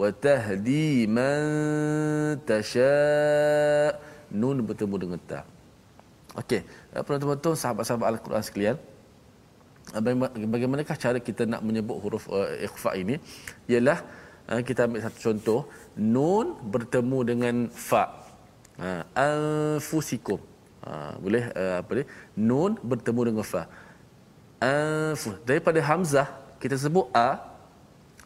wa 0.00 0.08
tahdi 0.10 1.04
man 1.06 1.44
tasha' 2.48 4.00
nun 4.32 4.64
bertemu 4.64 4.96
dengan 4.96 5.20
ta. 5.20 5.44
Okey. 6.34 6.66
Eh, 6.66 7.02
penonton-penonton 7.04 7.54
sahabat-sahabat 7.54 8.06
al-Quran 8.10 8.42
sekalian 8.42 8.76
eh, 9.94 10.02
bagaimanakah 10.50 10.96
cara 10.98 11.22
kita 11.22 11.46
nak 11.46 11.62
menyebut 11.62 12.00
huruf 12.02 12.26
uh, 12.32 12.48
ikhfa 12.58 12.96
ini? 12.98 13.22
Ialah 13.70 14.02
kita 14.44 14.84
ambil 14.84 15.00
satu 15.04 15.18
contoh. 15.32 15.60
Nun 15.96 16.58
bertemu 16.74 17.18
dengan 17.24 17.56
fa. 17.72 18.04
Anfusikum 19.14 20.42
uh, 20.82 21.14
boleh 21.22 21.46
uh, 21.54 21.78
apa 21.78 21.90
ni 21.94 22.04
nun 22.34 22.74
bertemu 22.82 23.20
dengan 23.30 23.46
fa. 23.46 23.70
Anfu 24.58 25.38
daripada 25.46 25.78
hamzah 25.78 26.28
kita 26.58 26.74
sebut 26.74 27.06
a. 27.14 27.38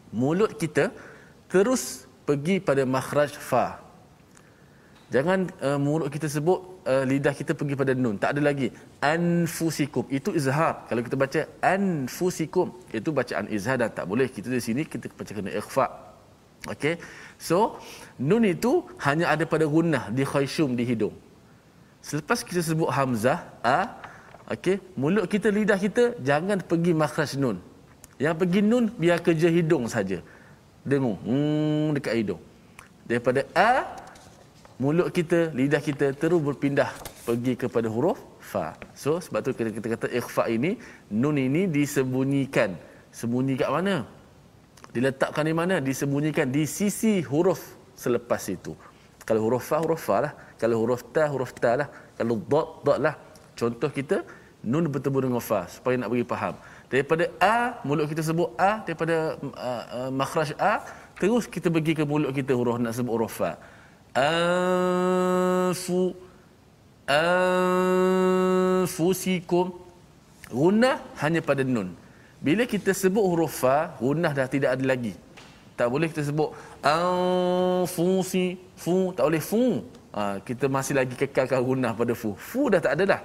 Mulut 0.09 0.57
kita 0.57 0.89
terus 1.53 2.09
pergi 2.25 2.57
pada 2.57 2.81
makhraj 2.81 3.37
fa. 3.37 3.77
Jangan 5.13 5.53
uh, 5.61 5.77
mulut 5.77 6.09
kita 6.09 6.25
sebut 6.25 6.81
lidah 6.89 7.37
kita 7.37 7.53
pergi 7.53 7.77
pada 7.77 7.93
nun. 7.93 8.17
Tak 8.17 8.33
ada 8.33 8.41
lagi. 8.49 8.73
Anfusikum. 8.97 10.09
Itu 10.09 10.33
izhar. 10.33 10.89
Kalau 10.89 11.05
kita 11.05 11.13
baca 11.13 11.41
anfusikum 11.61 12.73
itu 12.89 13.13
bacaan 13.13 13.45
izhar 13.53 13.77
dan 13.77 13.93
tak 13.93 14.09
boleh. 14.09 14.25
Kita 14.25 14.49
di 14.49 14.57
sini 14.57 14.81
kita 14.89 15.05
baca 15.13 15.29
kena 15.29 15.53
ikhfa 15.53 16.08
okey 16.73 16.95
so 17.39 17.79
nun 18.19 18.43
itu 18.43 18.83
hanya 19.05 19.31
ada 19.33 19.45
pada 19.53 19.65
gunnah 19.75 20.03
di 20.17 20.23
khayshum 20.31 20.75
di 20.79 20.83
hidung 20.89 21.15
selepas 22.09 22.43
kita 22.43 22.61
sebut 22.69 22.89
hamzah 22.97 23.39
a 23.63 23.79
okey 24.55 24.77
mulut 24.99 25.25
kita 25.31 25.47
lidah 25.57 25.79
kita 25.85 26.03
jangan 26.29 26.59
pergi 26.59 26.91
makhraj 27.03 27.31
nun 27.43 27.57
yang 28.19 28.35
pergi 28.35 28.59
nun 28.71 28.91
biar 29.01 29.19
kerja 29.23 29.47
hidung 29.47 29.87
saja 29.95 30.19
dengung 30.83 31.17
hmm, 31.23 31.95
dekat 31.95 32.13
hidung 32.19 32.41
daripada 33.07 33.41
a 33.55 33.71
mulut 34.79 35.11
kita, 35.11 35.51
lidah 35.59 35.83
kita 35.83 36.15
terus 36.15 36.39
berpindah 36.39 36.87
pergi 37.27 37.53
kepada 37.59 37.91
huruf 37.91 38.17
fa. 38.39 38.79
So 38.95 39.19
sebab 39.19 39.43
tu 39.43 39.51
kita 39.51 39.87
kata 39.93 40.07
ikhfa 40.07 40.47
ini 40.47 40.79
nun 41.11 41.35
ini 41.35 41.67
disembunyikan. 41.67 42.79
Sembunyi 43.11 43.59
kat 43.59 43.69
mana? 43.75 44.07
Diletakkan 44.89 45.45
di 45.45 45.53
mana? 45.53 45.77
Disembunyikan 45.77 46.49
di 46.49 46.65
sisi 46.65 47.21
huruf 47.21 47.77
selepas 47.93 48.41
itu. 48.49 48.73
Kalau 49.27 49.45
huruf 49.45 49.63
fa 49.69 49.77
huruf 49.83 50.01
fa 50.01 50.17
lah. 50.25 50.33
Kalau 50.57 50.81
huruf 50.81 51.01
ta 51.13 51.29
huruf 51.29 51.53
ta 51.53 51.71
lah. 51.79 51.87
Kalau 52.17 52.35
dot 52.41 52.81
dot 52.81 52.97
lah. 52.97 53.15
Contoh 53.53 53.89
kita 53.93 54.25
nun 54.63 54.87
bertemu 54.91 55.29
dengan 55.29 55.39
fa 55.39 55.67
supaya 55.71 55.95
nak 55.99 56.09
bagi 56.11 56.25
faham. 56.27 56.55
Daripada 56.89 57.29
a 57.37 57.77
mulut 57.85 58.09
kita 58.09 58.25
sebut 58.25 58.49
a 58.57 58.81
daripada 58.81 59.37
uh, 59.53 59.83
uh, 59.93 60.09
makhraj 60.09 60.57
a 60.57 60.81
terus 61.21 61.45
kita 61.45 61.69
pergi 61.69 61.93
ke 61.93 62.01
mulut 62.01 62.33
kita 62.33 62.51
huruf 62.57 62.81
nak 62.81 62.97
sebut 62.97 63.13
huruf 63.13 63.37
fa 63.37 63.61
anfu 64.17 66.01
anfusikum 68.89 69.69
gunnah 70.49 70.97
hanya 71.21 71.45
pada 71.45 71.61
nun 71.61 71.93
bila 72.39 72.63
kita 72.63 72.91
sebut 72.95 73.23
huruf 73.23 73.63
fa 73.63 73.77
gunnah 73.99 74.31
dah 74.31 74.47
tidak 74.47 74.69
ada 74.75 74.85
lagi. 74.91 75.13
Tak 75.75 75.87
boleh 75.91 76.07
kita 76.11 76.23
sebut 76.27 76.55
anfusi 76.83 78.59
fu 78.75 79.11
tak 79.15 79.23
boleh 79.27 79.43
fu. 79.43 79.83
Ha, 80.15 80.21
kita 80.47 80.65
masih 80.75 80.93
lagi 80.99 81.13
kekalkan 81.19 81.59
gunnah 81.59 81.91
pada 81.99 82.13
fu. 82.21 82.35
Fu 82.49 82.71
dah 82.73 82.79
tak 82.85 82.95
ada 82.95 83.03
dah. 83.13 83.21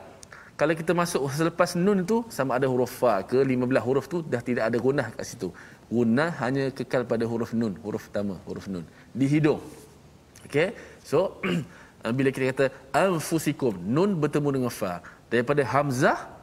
Kalau 0.55 0.75
kita 0.81 0.93
masuk 0.95 1.27
selepas 1.35 1.75
nun 1.75 2.07
itu 2.07 2.23
sama 2.31 2.55
ada 2.59 2.67
huruf 2.71 2.93
fa 3.03 3.27
ke 3.27 3.39
15 3.43 3.87
huruf 3.87 4.07
tu 4.13 4.19
dah 4.23 4.39
tidak 4.49 4.71
ada 4.71 4.79
gunnah 4.79 5.07
kat 5.15 5.25
situ. 5.31 5.49
Gunnah 5.91 6.31
hanya 6.43 6.71
kekal 6.71 7.03
pada 7.13 7.25
huruf 7.31 7.51
nun 7.61 7.75
huruf 7.87 8.07
pertama 8.07 8.39
huruf 8.47 8.67
nun. 8.71 8.85
Di 9.15 9.27
hidung. 9.31 9.63
Okey. 10.47 10.69
So 11.07 11.43
bila 12.19 12.31
kita 12.35 12.47
kata 12.51 12.67
anfusikum 12.91 13.75
nun 13.79 14.19
bertemu 14.23 14.49
dengan 14.59 14.73
fa. 14.75 15.03
Daripada 15.31 15.63
hamzah 15.67 16.34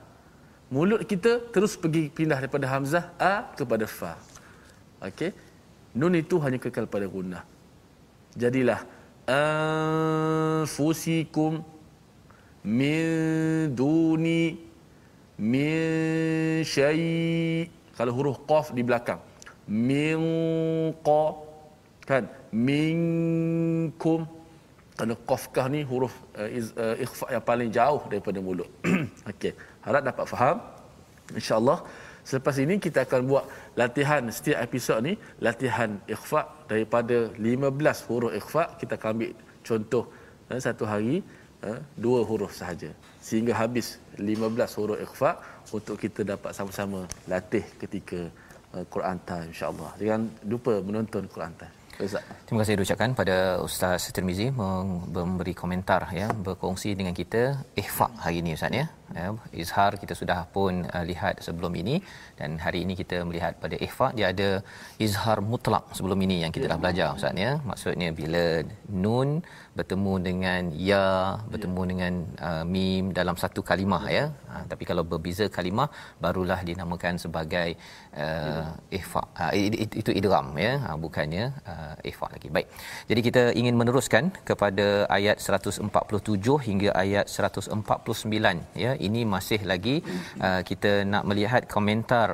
mulut 0.71 1.03
kita 1.03 1.31
terus 1.53 1.75
pergi 1.75 2.07
pindah 2.07 2.39
daripada 2.39 2.65
hamzah 2.71 3.11
a 3.19 3.33
kepada 3.59 3.85
fa. 3.97 4.15
Okey. 5.03 5.31
Nun 5.99 6.15
itu 6.15 6.39
hanya 6.39 6.55
kekal 6.63 6.87
pada 6.87 7.03
gunnah. 7.11 7.43
Jadilah 8.31 8.79
anfusikum 10.63 11.53
min 12.63 13.75
duni 13.75 14.55
min 15.41 16.63
syai 16.63 17.67
kalau 17.97 18.13
huruf 18.17 18.37
qaf 18.49 18.71
di 18.77 18.81
belakang 18.87 19.19
min 19.67 20.21
qa 21.07 21.23
kan 22.09 22.23
minkum 22.53 24.19
kerana 25.01 25.17
qafkah 25.29 25.65
ni 25.73 25.81
huruf 25.89 26.13
uh, 26.37 26.57
iz, 26.57 26.65
uh, 26.77 26.93
ikhfa 27.05 27.25
yang 27.33 27.43
paling 27.49 27.69
jauh 27.77 28.01
daripada 28.11 28.37
mulut. 28.47 28.69
Okey 29.33 29.53
harap 29.85 30.01
dapat 30.05 30.25
faham. 30.29 30.57
Insyaallah 31.39 31.77
selepas 32.29 32.55
ini 32.61 32.77
kita 32.85 32.99
akan 33.09 33.21
buat 33.25 33.45
latihan 33.81 34.21
setiap 34.29 34.61
episod 34.67 35.01
ni 35.01 35.17
latihan 35.47 35.97
ikhfa 36.05 36.41
daripada 36.69 37.33
15 37.33 38.05
huruf 38.07 38.31
ikhfa 38.37 38.63
kita 38.77 38.93
akan 39.01 39.09
ambil 39.17 39.31
contoh 39.65 40.03
uh, 40.53 40.59
satu 40.61 40.85
hari 40.85 41.25
uh, 41.65 41.81
dua 41.97 42.21
huruf 42.21 42.53
sahaja. 42.53 42.93
Sehingga 43.25 43.57
habis 43.57 43.97
15 44.21 44.77
huruf 44.77 45.01
ikhfa 45.01 45.41
untuk 45.73 45.97
kita 45.97 46.21
dapat 46.21 46.53
sama-sama 46.53 47.09
latih 47.25 47.65
ketika 47.81 48.29
uh, 48.77 48.85
Quran 48.93 49.17
time 49.25 49.49
insyaallah. 49.49 49.91
Jangan 49.97 50.29
lupa 50.45 50.77
menonton 50.85 51.25
Quran 51.25 51.57
time 51.57 51.80
Ustaz. 52.07 52.23
Terima 52.47 52.65
kasih 52.65 52.77
diucapkan 52.79 53.11
pada 53.13 53.61
Ustaz 53.61 54.09
Tirmizi 54.09 54.49
memberi 54.51 55.53
komentar 55.53 56.09
ya 56.13 56.33
berkongsi 56.33 56.97
dengan 56.97 57.13
kita 57.13 57.61
ihfa 57.77 58.09
hari 58.21 58.41
ini 58.41 58.57
Ustaz 58.57 58.73
ya. 58.73 58.85
Ya 59.19 59.27
izhar 59.63 59.91
kita 60.01 60.13
sudah 60.21 60.39
pun 60.55 60.73
uh, 60.95 61.03
lihat 61.11 61.35
sebelum 61.47 61.73
ini 61.81 61.95
dan 62.39 62.51
hari 62.65 62.79
ini 62.85 62.93
kita 63.01 63.17
melihat 63.29 63.53
pada 63.63 63.75
ihfa 63.87 64.07
dia 64.17 64.27
ada 64.33 64.49
izhar 65.05 65.37
mutlak 65.51 65.85
sebelum 65.97 66.19
ini 66.25 66.37
yang 66.43 66.53
kita 66.55 66.65
dah 66.71 66.79
belajar 66.83 67.09
Ustaz 67.17 67.43
ya. 67.45 67.51
Maksudnya 67.69 68.09
bila 68.19 68.45
nun 69.03 69.29
bertemu 69.77 70.13
dengan 70.27 70.63
ya 70.89 71.03
bertemu 71.51 71.81
ya. 71.83 71.89
dengan 71.91 72.13
uh, 72.47 72.63
mim 72.73 73.03
dalam 73.19 73.35
satu 73.43 73.61
kalimah 73.69 74.03
ya. 74.07 74.15
ya. 74.17 74.25
Ha, 74.51 74.55
tapi 74.71 74.83
kalau 74.89 75.03
berbeza 75.11 75.45
kalimah 75.57 75.87
barulah 76.23 76.59
dinamakan 76.69 77.15
sebagai 77.23 77.69
uh, 78.23 78.65
ihfa. 78.97 79.23
Ha, 79.39 79.45
itu 80.01 80.11
idgham 80.19 80.47
ya. 80.65 80.73
Ha, 80.83 80.97
bukannya 81.05 81.45
uh, 81.73 82.09
ihfa 82.09 82.27
lagi. 82.35 82.49
Baik. 82.55 82.67
Jadi 83.11 83.21
kita 83.27 83.43
ingin 83.61 83.75
meneruskan 83.81 84.23
kepada 84.49 84.87
ayat 85.17 85.37
147 85.39 86.67
hingga 86.67 86.89
ayat 87.03 87.25
149 87.31 88.83
ya. 88.85 88.91
Ini 89.07 89.21
masih 89.33 89.61
lagi 89.71 89.95
uh, 90.45 90.61
kita 90.69 90.91
nak 91.13 91.23
melihat 91.29 91.61
komentar 91.75 92.29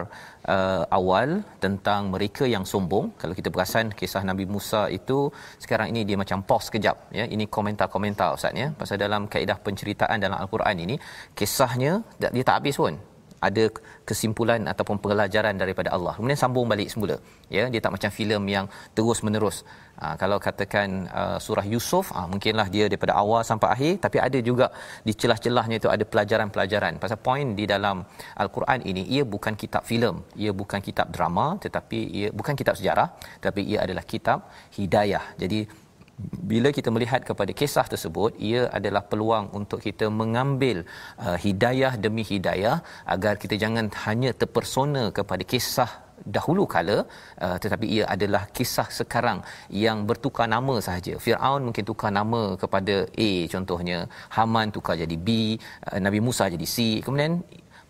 uh, 0.56 0.84
awal 1.00 1.30
tentang 1.64 2.02
mereka 2.14 2.44
yang 2.56 2.64
sombong. 2.72 3.06
Kalau 3.22 3.34
kita 3.40 3.50
perasan 3.54 3.94
kisah 4.00 4.24
Nabi 4.30 4.46
Musa 4.56 4.82
itu 5.00 5.20
sekarang 5.64 5.90
ini 5.94 6.04
dia 6.10 6.18
macam 6.24 6.40
pause 6.50 6.70
kejap 6.76 6.98
ya. 7.20 7.26
Ini 7.36 7.46
komentar-komentar 7.58 8.30
ustaz 8.38 8.62
ya 8.64 8.70
pasal 8.80 8.98
dalam 9.06 9.22
kaedah 9.34 9.58
penceritaan 9.66 10.18
dalam 10.26 10.38
al-Quran 10.44 10.78
ini 10.86 10.96
kisahnya 11.40 11.94
dia 12.22 12.44
tak 12.50 12.58
habis 12.60 12.78
pun 12.84 12.96
ada 13.42 13.64
kesimpulan 14.10 14.62
ataupun 14.72 14.98
pelajaran 15.04 15.56
daripada 15.62 15.90
Allah. 15.96 16.14
Kemudian 16.18 16.40
sambung 16.40 16.66
balik 16.72 16.90
semula. 16.94 17.16
Ya, 17.56 17.70
dia 17.74 17.82
tak 17.86 17.94
macam 17.96 18.10
filem 18.10 18.44
yang 18.56 18.66
terus 18.98 19.22
menerus. 19.26 19.58
Ha, 19.98 20.14
kalau 20.22 20.38
katakan 20.38 21.10
uh, 21.10 21.38
surah 21.42 21.66
Yusuf, 21.66 22.14
ha, 22.14 22.30
mungkinlah 22.32 22.68
dia 22.70 22.86
daripada 22.86 23.14
awal 23.18 23.42
sampai 23.42 23.70
akhir, 23.76 23.94
tapi 24.06 24.18
ada 24.22 24.40
juga 24.50 24.70
di 25.08 25.14
celah-celahnya 25.22 25.82
itu 25.82 25.90
ada 25.90 26.06
pelajaran-pelajaran. 26.06 27.02
Pasal 27.02 27.18
poin 27.18 27.58
di 27.58 27.66
dalam 27.66 28.06
Al-Quran 28.38 28.86
ini, 28.86 29.04
ia 29.16 29.26
bukan 29.26 29.58
kitab 29.58 29.82
filem, 29.90 30.22
ia 30.38 30.54
bukan 30.54 30.82
kitab 30.86 31.10
drama, 31.10 31.58
tetapi 31.58 32.00
ia 32.20 32.30
bukan 32.30 32.54
kitab 32.54 32.78
sejarah, 32.78 33.10
tapi 33.42 33.66
ia 33.66 33.82
adalah 33.86 34.06
kitab 34.06 34.46
hidayah. 34.78 35.34
Jadi 35.42 35.66
bila 36.52 36.70
kita 36.78 36.90
melihat 36.96 37.22
kepada 37.30 37.52
kisah 37.60 37.86
tersebut 37.94 38.32
ia 38.50 38.62
adalah 38.78 39.04
peluang 39.12 39.46
untuk 39.60 39.80
kita 39.86 40.06
mengambil 40.22 40.78
uh, 41.26 41.38
hidayah 41.46 41.94
demi 42.06 42.24
hidayah 42.32 42.78
agar 43.16 43.34
kita 43.44 43.56
jangan 43.64 43.88
hanya 44.06 44.32
terpersona 44.42 45.04
kepada 45.18 45.46
kisah 45.54 45.90
dahulu 46.36 46.64
kala 46.74 46.98
uh, 47.46 47.58
tetapi 47.64 47.86
ia 47.96 48.04
adalah 48.16 48.44
kisah 48.58 48.88
sekarang 49.00 49.40
yang 49.84 49.98
bertukar 50.10 50.48
nama 50.56 50.76
sahaja. 50.88 51.14
Firaun 51.26 51.62
mungkin 51.70 51.86
tukar 51.90 52.12
nama 52.20 52.42
kepada 52.64 52.96
A 53.28 53.30
contohnya. 53.54 54.00
Haman 54.38 54.74
tukar 54.78 54.98
jadi 55.04 55.18
B 55.28 55.30
uh, 55.90 56.00
Nabi 56.06 56.20
Musa 56.28 56.50
jadi 56.56 56.68
C. 56.76 57.06
Kemudian 57.06 57.46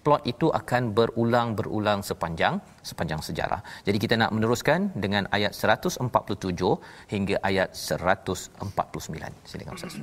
plot 0.06 0.22
itu 0.32 0.46
akan 0.60 0.82
berulang 0.96 1.48
berulang 1.58 2.00
sepanjang 2.08 2.54
sepanjang 2.82 3.20
sejarah. 3.28 3.60
Jadi 3.86 3.98
kita 4.04 4.14
nak 4.22 4.30
meneruskan 4.34 4.90
dengan 5.04 5.24
ayat 5.36 5.52
147 5.54 6.02
hingga 7.14 7.36
ayat 7.50 7.70
149. 7.72 9.32
Silakan 9.50 9.74
Ustaz. 9.78 9.96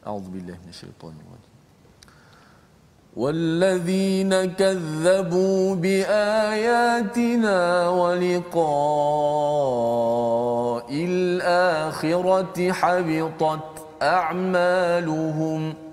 أعوذ 0.00 0.32
بالله 0.32 0.56
من 0.64 0.72
الشيطان 0.72 1.12
الرجيم 1.12 1.50
والذين 3.16 4.32
كذبوا 4.56 5.74
بآياتنا 5.74 7.58
ولقاء 8.00 8.70
الآخرة 10.90 12.72
حبطت 12.72 13.68
أعمالهم ۖ 14.02 15.83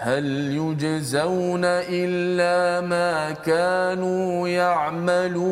هل 0.00 0.26
يجزون 0.54 1.64
إلا 1.64 2.86
ما 2.86 3.30
كانوا 3.30 4.48
يعملون؟ 4.48 5.48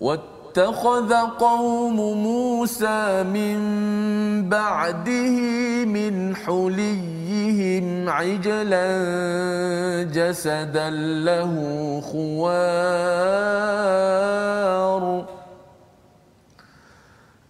واتخذ 0.00 1.14
قوم 1.38 1.96
موسى 1.96 3.22
من 3.22 3.58
بعده 4.48 5.36
من 5.84 6.36
حليهم 6.36 8.08
عجلا 8.08 8.86
جسدا 10.12 10.90
له 11.26 11.52
خوار. 12.12 13.46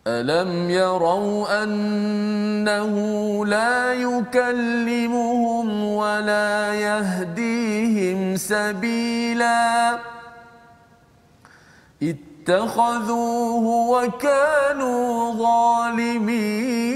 ألم 0.07 0.71
يروا 0.71 1.63
أنه 1.63 2.95
لا 3.47 3.93
يكلمهم 3.93 5.85
ولا 5.85 6.75
يهديهم 6.75 8.37
سبيلا 8.37 9.99
اتخذوه 12.03 13.91
وكانوا 13.91 15.33
ظالمين 15.33 16.87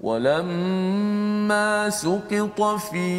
ولما 0.00 1.90
سقط 1.90 2.62
في 2.90 3.10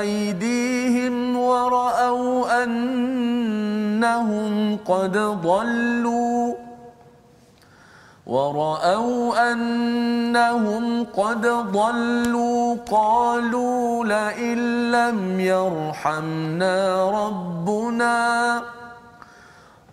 أيديهم 0.00 1.36
ورأوا 1.36 2.64
أنهم 2.64 4.52
قد 4.84 5.18
ضلوا 5.18 6.54
ورأوا 8.26 9.52
أنهم 9.52 11.04
قد 11.16 11.46
ضلوا 11.72 12.76
قالوا 12.90 14.04
لئن 14.04 14.90
لم 14.92 15.40
يرحمنا 15.40 17.10
ربنا. 17.10 18.77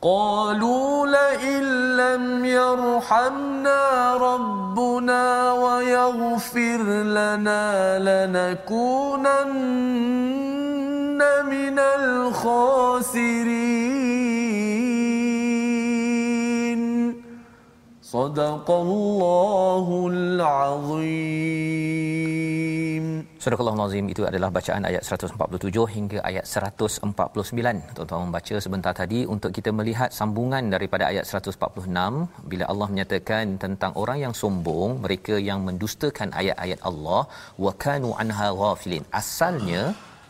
قالوا 0.06 1.08
لئن 1.08 1.64
لم 1.98 2.46
يرحمنا 2.46 4.14
ربنا 4.14 5.52
ويغفر 5.52 6.82
لنا 7.04 8.00
لنكونن 8.00 9.56
من 11.50 11.80
الخاسرين. 11.80 12.86
صدق 18.02 18.72
الله 18.72 20.08
العظيم. 20.14 21.16
Surah 23.46 23.62
Al-Azim 23.62 24.06
itu 24.12 24.22
adalah 24.30 24.48
bacaan 24.56 24.84
ayat 24.90 25.04
147 25.06 25.82
hingga 25.96 26.20
ayat 26.30 26.46
149. 26.52 27.94
Tuan-tuan 27.96 28.22
membaca 28.26 28.56
sebentar 28.66 28.94
tadi 29.00 29.20
untuk 29.34 29.52
kita 29.58 29.70
melihat 29.80 30.10
sambungan 30.20 30.64
daripada 30.74 31.04
ayat 31.12 31.26
146 31.30 32.50
bila 32.52 32.66
Allah 32.72 32.88
menyatakan 32.94 33.46
tentang 33.64 33.94
orang 34.04 34.18
yang 34.24 34.34
sombong, 34.42 34.98
mereka 35.04 35.38
yang 35.50 35.62
mendustakan 35.68 36.34
ayat-ayat 36.42 36.82
Allah 36.90 37.22
wa 37.66 37.74
kanu 37.86 38.18
anha 38.24 38.50
ghafilin. 38.62 39.06
Asalnya 39.22 39.84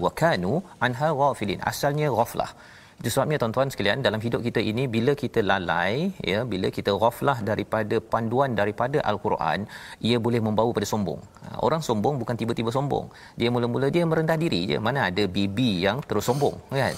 wa 0.04 0.12
kanu 0.23 0.54
anha 0.88 1.12
ghafilin. 1.21 1.63
Asalnya 1.71 2.10
ghaflah. 2.17 2.51
Itu 2.99 3.10
sebabnya 3.12 3.38
tuan-tuan 3.41 3.67
sekalian 3.73 3.99
dalam 4.08 4.23
hidup 4.23 4.39
kita 4.47 4.63
ini 4.71 4.84
bila 4.95 5.12
kita 5.23 5.43
lalai 5.43 6.15
ya 6.31 6.47
bila 6.51 6.71
kita 6.77 6.95
ghaflah 7.01 7.38
daripada 7.49 7.99
panduan 7.99 8.55
daripada 8.60 9.03
al-Quran 9.12 9.67
ia 9.99 10.17
boleh 10.25 10.39
membawa 10.39 10.71
pada 10.71 10.88
sombong. 10.88 11.19
Ha, 11.43 11.60
orang 11.67 11.84
sombong 11.84 12.15
bukan 12.21 12.36
tiba-tiba 12.39 12.71
sombong. 12.71 13.12
Dia 13.39 13.51
mula-mula 13.51 13.91
dia 13.91 14.08
merendah 14.08 14.39
diri 14.39 14.62
je. 14.71 14.77
Mana 14.88 15.12
ada 15.12 15.23
bibi 15.27 15.84
yang 15.86 15.99
terus 16.08 16.25
sombong 16.29 16.55
kan? 16.71 16.95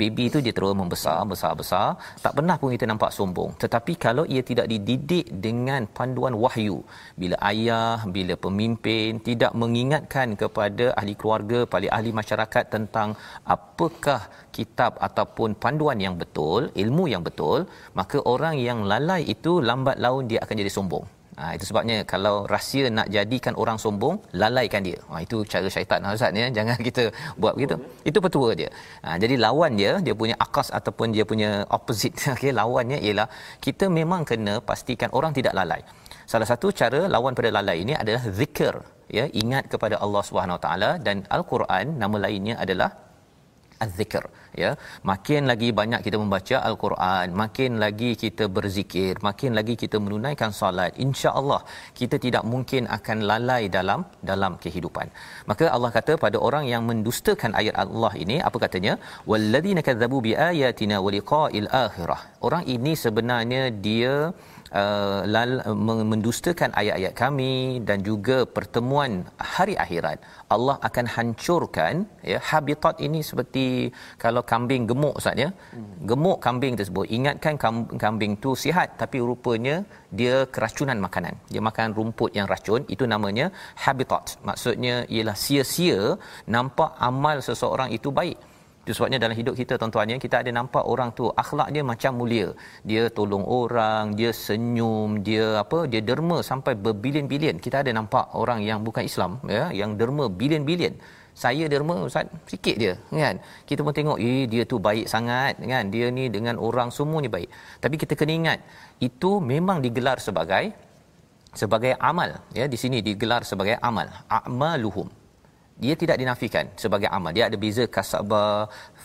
Baby 0.00 0.24
itu 0.30 0.38
dia 0.44 0.54
terus 0.56 0.74
membesar 0.80 1.18
besar 1.32 1.52
besar. 1.60 1.86
Tak 2.24 2.32
pernah 2.38 2.56
pun 2.60 2.72
kita 2.74 2.86
nampak 2.92 3.12
sombong. 3.16 3.50
Tetapi 3.62 3.92
kalau 4.04 4.24
ia 4.34 4.42
tidak 4.50 4.66
dididik 4.72 5.26
dengan 5.46 5.84
panduan 5.96 6.34
wahyu 6.44 6.78
bila 7.20 7.36
ayah 7.50 7.98
bila 8.16 8.34
pemimpin 8.44 9.20
tidak 9.28 9.52
mengingatkan 9.62 10.28
kepada 10.42 10.86
ahli 11.00 11.14
keluarga 11.20 11.58
paling 11.74 11.92
ahli 11.96 12.10
masyarakat 12.20 12.64
tentang 12.74 13.08
apakah 13.56 14.20
kitab 14.56 14.92
ataupun 15.06 15.50
panduan 15.62 15.98
yang 16.06 16.16
betul 16.22 16.62
ilmu 16.82 17.04
yang 17.12 17.22
betul 17.28 17.58
maka 18.00 18.18
orang 18.32 18.56
yang 18.68 18.80
lalai 18.92 19.22
itu 19.34 19.52
lambat 19.70 19.96
laun 20.04 20.26
dia 20.30 20.40
akan 20.44 20.56
jadi 20.62 20.72
sombong 20.76 21.04
Ha, 21.38 21.54
itu 21.56 21.64
sebabnya 21.70 21.96
kalau 22.12 22.34
rahsia 22.52 22.90
nak 22.96 23.06
jadikan 23.14 23.54
orang 23.62 23.78
sombong, 23.84 24.16
lalaikan 24.42 24.82
dia. 24.88 24.98
Ha, 25.10 25.22
itu 25.26 25.36
cara 25.52 25.68
syaitan 25.74 26.02
ha, 26.04 26.14
Ustaz 26.18 26.34
ya. 26.42 26.46
Jangan 26.58 26.76
kita 26.88 27.04
buat 27.42 27.54
begitu. 27.58 27.76
Itu 28.10 28.18
petua 28.26 28.48
dia. 28.60 28.70
Ha, 29.04 29.16
jadi 29.22 29.34
lawan 29.44 29.78
dia, 29.80 29.92
dia 30.06 30.14
punya 30.22 30.36
akas 30.46 30.68
ataupun 30.78 31.14
dia 31.16 31.26
punya 31.32 31.50
opposite. 31.78 32.16
Okay, 32.40 32.52
lawannya 32.56 32.98
ialah 33.06 33.26
kita 33.64 33.84
memang 33.98 34.22
kena 34.28 34.54
pastikan 34.68 35.10
orang 35.18 35.32
tidak 35.38 35.52
lalai. 35.58 35.82
Salah 36.32 36.48
satu 36.50 36.66
cara 36.80 37.00
lawan 37.14 37.34
pada 37.38 37.50
lalai 37.56 37.76
ini 37.84 37.94
adalah 38.02 38.22
zikir. 38.40 38.74
Ya, 39.18 39.24
ingat 39.42 39.66
kepada 39.72 39.98
Allah 40.04 40.22
Subhanahu 40.28 40.58
Taala 40.64 40.90
dan 41.06 41.26
Al-Quran 41.36 41.98
nama 42.02 42.16
lainnya 42.24 42.54
adalah 42.64 43.09
az-zikr 43.84 44.24
ya. 44.62 44.70
Makin 45.10 45.42
lagi 45.50 45.68
banyak 45.80 46.00
kita 46.06 46.16
membaca 46.22 46.56
al-Quran 46.68 47.26
makin 47.42 47.72
lagi 47.84 48.10
kita 48.22 48.46
berzikir 48.56 49.14
makin 49.28 49.52
lagi 49.58 49.74
kita 49.82 49.96
menunaikan 50.04 50.52
solat 50.60 50.92
insya-Allah 51.06 51.60
kita 52.00 52.18
tidak 52.24 52.44
mungkin 52.52 52.84
akan 52.98 53.18
lalai 53.30 53.62
dalam 53.76 54.02
dalam 54.30 54.54
kehidupan. 54.64 55.08
Maka 55.50 55.66
Allah 55.76 55.90
kata 55.98 56.14
pada 56.24 56.38
orang 56.48 56.66
yang 56.72 56.84
mendustakan 56.90 57.52
ayat 57.62 57.76
Allah 57.84 58.12
ini 58.24 58.38
apa 58.48 58.58
katanya? 58.64 58.94
Walladzina 59.30 59.82
kadzabu 59.88 60.20
biayatina 60.28 60.98
wa 61.06 61.10
liqa'il 61.16 61.68
akhirah. 61.84 62.20
Orang 62.46 62.64
ini 62.76 62.94
sebenarnya 63.04 63.62
dia 63.86 64.14
uh, 64.80 65.20
lal, 65.34 65.50
mendustakan 66.12 66.70
ayat-ayat 66.80 67.14
kami 67.22 67.52
dan 67.88 67.98
juga 68.08 68.36
pertemuan 68.56 69.12
hari 69.56 69.74
akhirat 69.84 70.18
Allah 70.54 70.76
akan 70.88 71.06
hancurkan 71.14 71.94
ya 72.32 72.38
habitat 72.50 72.96
ini 73.06 73.20
seperti 73.30 73.66
kalau 74.24 74.42
kambing 74.52 74.84
gemuk 74.90 75.14
ustaz 75.20 75.42
ya. 75.44 75.50
Hmm. 75.50 75.90
gemuk 76.10 76.38
kambing 76.46 76.74
tersebut. 76.80 77.06
Ingatkan 77.18 77.54
kambing 78.04 78.34
tu 78.44 78.52
sihat 78.64 78.98
tapi 79.02 79.18
rupanya 79.28 79.76
dia 80.20 80.36
keracunan 80.54 80.98
makanan. 81.06 81.34
Dia 81.52 81.62
makan 81.68 81.88
rumput 81.98 82.30
yang 82.38 82.46
racun 82.52 82.82
itu 82.94 83.06
namanya 83.14 83.46
habitat. 83.84 84.38
Maksudnya 84.48 84.94
ialah 85.14 85.36
sia-sia 85.44 86.00
nampak 86.56 86.90
amal 87.10 87.38
seseorang 87.48 87.90
itu 87.98 88.10
baik 88.20 88.49
itu 88.90 88.98
sebabnya 88.98 89.18
dalam 89.22 89.38
hidup 89.38 89.54
kita 89.60 89.78
tuan-tuan 89.80 90.10
ya 90.10 90.16
kita 90.24 90.36
ada 90.42 90.50
nampak 90.58 90.82
orang 90.92 91.14
tu 91.18 91.30
akhlak 91.42 91.68
dia 91.74 91.82
macam 91.90 92.12
mulia. 92.18 92.48
Dia 92.90 93.02
tolong 93.18 93.44
orang, 93.46 94.18
dia 94.18 94.30
senyum, 94.34 95.22
dia 95.26 95.62
apa? 95.62 95.86
Dia 95.92 96.02
derma 96.08 96.38
sampai 96.50 96.74
berbilion-bilion. 96.74 97.62
Kita 97.62 97.86
ada 97.86 97.90
nampak 97.98 98.34
orang 98.34 98.66
yang 98.66 98.82
bukan 98.82 99.06
Islam 99.10 99.38
ya, 99.46 99.70
yang 99.80 99.94
derma 100.00 100.26
bilion-bilion. 100.26 100.98
Saya 101.42 101.70
derma 101.72 101.94
ustaz 102.08 102.26
sikit 102.50 102.76
dia 102.82 102.94
kan. 103.22 103.38
Kita 103.68 103.86
pun 103.86 103.94
tengok 103.98 104.18
eh 104.18 104.50
dia 104.50 104.66
tu 104.72 104.82
baik 104.82 105.06
sangat 105.14 105.62
kan. 105.62 105.84
Dia 105.94 106.10
ni 106.10 106.26
dengan 106.36 106.58
orang 106.58 106.90
semuanya 106.90 107.30
baik. 107.36 107.48
Tapi 107.78 107.94
kita 107.94 108.18
kena 108.18 108.34
ingat 108.40 108.58
itu 108.98 109.30
memang 109.52 109.78
digelar 109.86 110.18
sebagai 110.18 110.74
sebagai 111.62 111.94
amal 112.10 112.30
ya 112.58 112.66
di 112.72 112.78
sini 112.82 112.98
digelar 113.06 113.42
sebagai 113.50 113.78
amal 113.88 114.06
a'maluhum 114.36 115.19
dia 115.84 115.94
tidak 116.02 116.16
dinafikan 116.22 116.66
sebagai 116.82 117.08
amal 117.16 117.32
dia 117.36 117.44
ada 117.48 117.56
beza 117.64 117.84
kasaba 117.96 118.44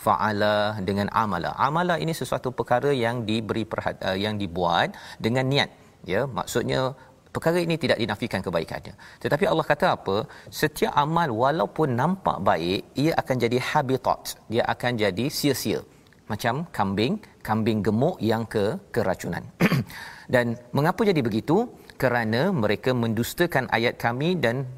faala 0.04 0.56
dengan 0.88 1.08
amala 1.24 1.50
amala 1.68 1.96
ini 2.04 2.12
sesuatu 2.20 2.50
perkara 2.58 2.92
yang 3.04 3.16
diberi 3.28 3.64
perhati, 3.72 4.00
uh, 4.08 4.18
yang 4.24 4.34
dibuat 4.42 4.88
dengan 5.26 5.46
niat 5.54 5.70
ya. 6.12 6.22
Maksudnya 6.38 6.80
perkara 7.34 7.58
ini 7.66 7.76
tidak 7.84 7.98
dinafikan 8.02 8.40
kebaikannya. 8.46 8.94
Tetapi 9.22 9.44
Allah 9.52 9.66
kata 9.72 9.86
apa? 9.98 10.16
Setiap 10.60 10.92
amal 11.04 11.28
walaupun 11.42 11.98
nampak 12.00 12.38
baik 12.48 12.80
ia 13.04 13.12
akan 13.20 13.36
jadi 13.44 13.58
habitat. 13.70 14.20
Dia 14.52 14.64
akan 14.74 14.92
jadi 15.04 15.26
sia-sia. 15.38 15.80
Macam 16.30 16.54
kambing 16.78 17.14
kambing 17.48 17.80
gemuk 17.86 18.16
yang 18.30 18.44
ke 18.54 18.64
keracunan. 18.94 19.44
Dan 20.34 20.58
mengapa 20.76 21.02
jadi 21.10 21.20
begitu? 21.28 21.58
Kerana 22.02 22.40
mereka 22.62 22.90
mendustakan 23.02 23.64
ayat 23.76 23.94
kami 23.96 24.36
dan 24.44 24.68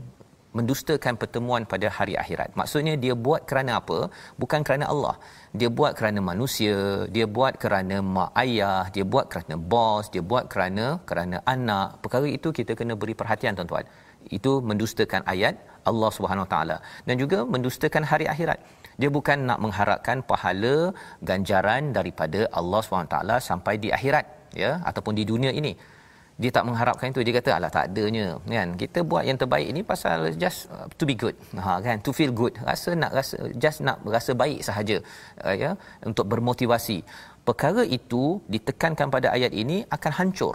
mendustakan 0.59 1.15
pertemuan 1.23 1.63
pada 1.73 1.87
hari 1.97 2.15
akhirat. 2.23 2.51
Maksudnya 2.61 2.95
dia 3.05 3.15
buat 3.27 3.43
kerana 3.51 3.73
apa? 3.81 3.99
Bukan 4.43 4.61
kerana 4.67 4.85
Allah. 4.93 5.15
Dia 5.61 5.69
buat 5.79 5.93
kerana 5.99 6.21
manusia, 6.31 6.77
dia 7.17 7.27
buat 7.37 7.55
kerana 7.63 7.97
mak 8.17 8.31
ayah, 8.45 8.83
dia 8.95 9.05
buat 9.13 9.27
kerana 9.33 9.55
bos, 9.73 10.07
dia 10.15 10.23
buat 10.33 10.45
kerana 10.53 10.87
kerana 11.11 11.37
anak. 11.55 11.89
Perkara 12.05 12.29
itu 12.39 12.51
kita 12.59 12.75
kena 12.81 12.97
beri 13.03 13.17
perhatian 13.21 13.55
tuan-tuan. 13.59 13.87
Itu 14.37 14.53
mendustakan 14.71 15.23
ayat 15.35 15.55
Allah 15.91 16.11
Subhanahu 16.17 16.45
Wa 16.47 16.51
Taala 16.55 16.77
dan 17.09 17.15
juga 17.23 17.39
mendustakan 17.55 18.05
hari 18.11 18.27
akhirat. 18.35 18.59
Dia 19.01 19.11
bukan 19.17 19.39
nak 19.49 19.59
mengharapkan 19.65 20.19
pahala 20.31 20.77
ganjaran 21.31 21.95
daripada 21.99 22.41
Allah 22.61 22.81
Subhanahu 22.85 23.09
Wa 23.09 23.15
Taala 23.17 23.37
sampai 23.51 23.75
di 23.85 23.89
akhirat 23.99 24.27
ya 24.63 24.73
ataupun 24.91 25.15
di 25.19 25.25
dunia 25.33 25.53
ini 25.61 25.73
dia 26.39 26.51
tak 26.55 26.65
mengharapkan 26.71 27.11
itu. 27.11 27.21
Dia 27.27 27.35
kata 27.39 27.51
alah 27.59 27.71
tak 27.77 27.85
adanya. 27.91 28.39
Kan? 28.47 28.69
Kita 28.83 29.03
buat 29.11 29.27
yang 29.29 29.39
terbaik 29.43 29.67
ini 29.75 29.83
pasal 29.83 30.31
just 30.43 30.71
uh, 30.71 30.87
to 30.99 31.03
be 31.11 31.19
good. 31.19 31.35
Ha 31.59 31.83
kan? 31.87 31.99
To 32.07 32.15
feel 32.19 32.31
good. 32.41 32.55
Rasa 32.63 32.95
nak 33.03 33.11
rasa 33.19 33.37
just 33.59 33.83
nak 33.83 33.99
rasa 34.07 34.33
baik 34.43 34.63
sahaja 34.69 34.97
uh, 35.43 35.55
ya 35.63 35.71
untuk 36.07 36.31
bermotivasi. 36.33 37.03
Perkara 37.43 37.83
itu 37.99 38.39
ditekankan 38.55 39.11
pada 39.11 39.35
ayat 39.35 39.51
ini 39.63 39.83
akan 39.97 40.13
hancur. 40.19 40.55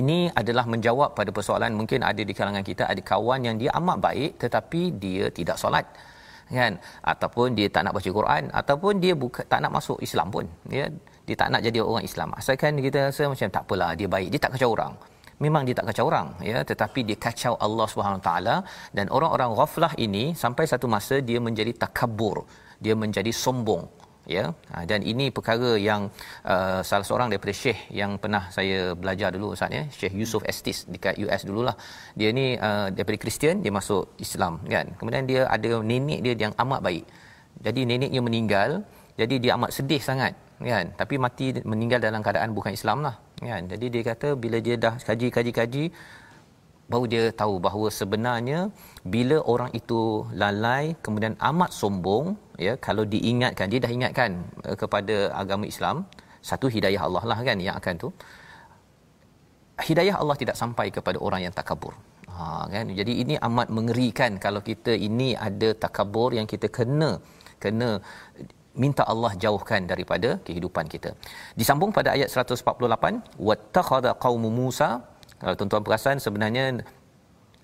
Ini 0.00 0.18
adalah 0.40 0.64
menjawab 0.72 1.10
pada 1.18 1.30
persoalan 1.36 1.74
mungkin 1.80 2.00
ada 2.10 2.22
di 2.28 2.32
kalangan 2.38 2.62
kita 2.70 2.86
ada 2.92 3.02
kawan 3.12 3.40
yang 3.48 3.56
dia 3.58 3.70
amat 3.80 3.98
baik 4.06 4.30
tetapi 4.42 4.82
dia 5.02 5.26
tidak 5.38 5.58
solat. 5.58 5.86
Kan? 6.58 6.78
Ataupun 7.12 7.58
dia 7.58 7.66
tak 7.74 7.82
nak 7.82 7.98
baca 7.98 8.10
Quran 8.18 8.42
ataupun 8.60 8.92
dia 9.02 9.12
buka, 9.24 9.42
tak 9.52 9.58
nak 9.64 9.72
masuk 9.74 9.98
Islam 10.06 10.28
pun 10.30 10.46
ya 10.70 10.86
dia 11.28 11.36
tak 11.40 11.48
nak 11.52 11.62
jadi 11.66 11.78
orang 11.90 12.04
Islam. 12.10 12.28
Asalkan 12.40 12.80
kita 12.86 12.98
rasa 13.08 13.22
macam 13.32 13.48
tak 13.56 13.62
apalah 13.66 13.90
dia 14.00 14.08
baik. 14.14 14.28
Dia 14.32 14.40
tak 14.44 14.52
kacau 14.56 14.70
orang. 14.76 14.94
Memang 15.44 15.62
dia 15.66 15.74
tak 15.78 15.86
kacau 15.90 16.04
orang 16.10 16.28
ya. 16.50 16.58
Tetapi 16.70 17.00
dia 17.08 17.16
kacau 17.26 17.52
Allah 17.66 17.86
Subhanahu 17.92 18.22
taala. 18.28 18.56
Dan 18.96 19.06
orang-orang 19.16 19.52
ghaflah 19.58 19.92
ini 20.06 20.24
sampai 20.44 20.64
satu 20.72 20.88
masa 20.94 21.18
dia 21.28 21.38
menjadi 21.48 21.72
takabur 21.84 22.38
dia 22.84 22.94
menjadi 23.02 23.32
sombong 23.44 23.84
ya. 24.36 24.44
Ha, 24.72 24.84
dan 24.90 25.00
ini 25.12 25.26
perkara 25.36 25.70
yang 25.88 26.02
uh, 26.52 26.80
salah 26.88 27.06
seorang 27.08 27.28
daripada 27.32 27.54
syekh 27.62 27.80
yang 28.00 28.12
pernah 28.22 28.42
saya 28.56 28.78
belajar 29.02 29.28
dulu 29.36 29.46
ustaz 29.56 29.76
ya. 29.78 29.82
Syekh 29.98 30.14
Yusuf 30.20 30.42
Estes 30.52 30.78
dekat 30.92 31.16
US 31.24 31.42
dululah. 31.48 31.76
Dia 32.18 32.30
ni 32.38 32.46
uh, 32.68 32.88
daripada 32.94 33.18
Kristian 33.24 33.64
dia 33.64 33.72
masuk 33.78 34.04
Islam 34.26 34.62
kan. 34.74 34.86
Kemudian 35.00 35.24
dia 35.30 35.42
ada 35.56 35.72
nenek 35.90 36.20
dia 36.26 36.34
yang 36.46 36.54
amat 36.64 36.82
baik. 36.88 37.04
Jadi 37.66 37.80
neneknya 37.90 38.20
meninggal 38.28 38.70
jadi 39.20 39.34
dia 39.42 39.52
amat 39.56 39.70
sedih 39.76 40.02
sangat 40.08 40.32
kan? 40.70 40.86
Tapi 41.00 41.14
mati 41.24 41.46
meninggal 41.70 42.00
dalam 42.06 42.22
keadaan 42.26 42.50
bukan 42.58 42.72
Islam 42.78 42.98
lah 43.06 43.14
kan? 43.50 43.62
Jadi 43.72 43.86
dia 43.94 44.02
kata 44.10 44.28
bila 44.42 44.58
dia 44.66 44.76
dah 44.84 44.94
kaji 45.08 45.28
kaji 45.36 45.52
kaji 45.58 45.84
baru 46.92 47.04
dia 47.12 47.22
tahu 47.40 47.54
bahawa 47.66 47.88
sebenarnya 48.00 48.60
bila 49.14 49.36
orang 49.52 49.70
itu 49.80 50.00
lalai 50.42 50.84
kemudian 51.04 51.34
amat 51.50 51.70
sombong 51.80 52.26
ya 52.66 52.74
kalau 52.86 53.04
diingatkan 53.14 53.68
dia 53.72 53.80
dah 53.84 53.92
ingatkan 53.96 54.30
uh, 54.68 54.76
kepada 54.82 55.16
agama 55.42 55.64
Islam 55.72 55.96
satu 56.50 56.66
hidayah 56.74 57.02
Allah 57.06 57.24
lah 57.30 57.38
kan 57.48 57.58
yang 57.66 57.76
akan 57.80 57.94
tu. 58.04 58.10
Hidayah 59.88 60.16
Allah 60.20 60.36
tidak 60.42 60.56
sampai 60.62 60.86
kepada 60.96 61.18
orang 61.26 61.40
yang 61.46 61.54
takabur 61.58 61.94
ha 62.38 62.64
kan? 62.74 62.86
Jadi 63.00 63.12
ini 63.22 63.34
amat 63.48 63.68
mengerikan 63.78 64.32
kalau 64.44 64.60
kita 64.70 64.92
ini 65.08 65.28
ada 65.48 65.68
takabur 65.84 66.30
yang 66.38 66.46
kita 66.52 66.68
kena 66.78 67.10
kena 67.62 67.90
minta 68.74 69.02
Allah 69.12 69.32
jauhkan 69.44 69.88
daripada 69.92 70.38
kehidupan 70.46 70.86
kita. 70.94 71.10
Disambung 71.60 71.90
pada 71.98 72.12
ayat 72.16 72.28
148, 72.30 73.40
wattakhadha 73.48 74.12
qaumu 74.24 74.50
Musa. 74.60 74.90
Kalau 75.40 75.54
tuan-tuan 75.58 75.84
perasan 75.86 76.16
sebenarnya 76.18 76.64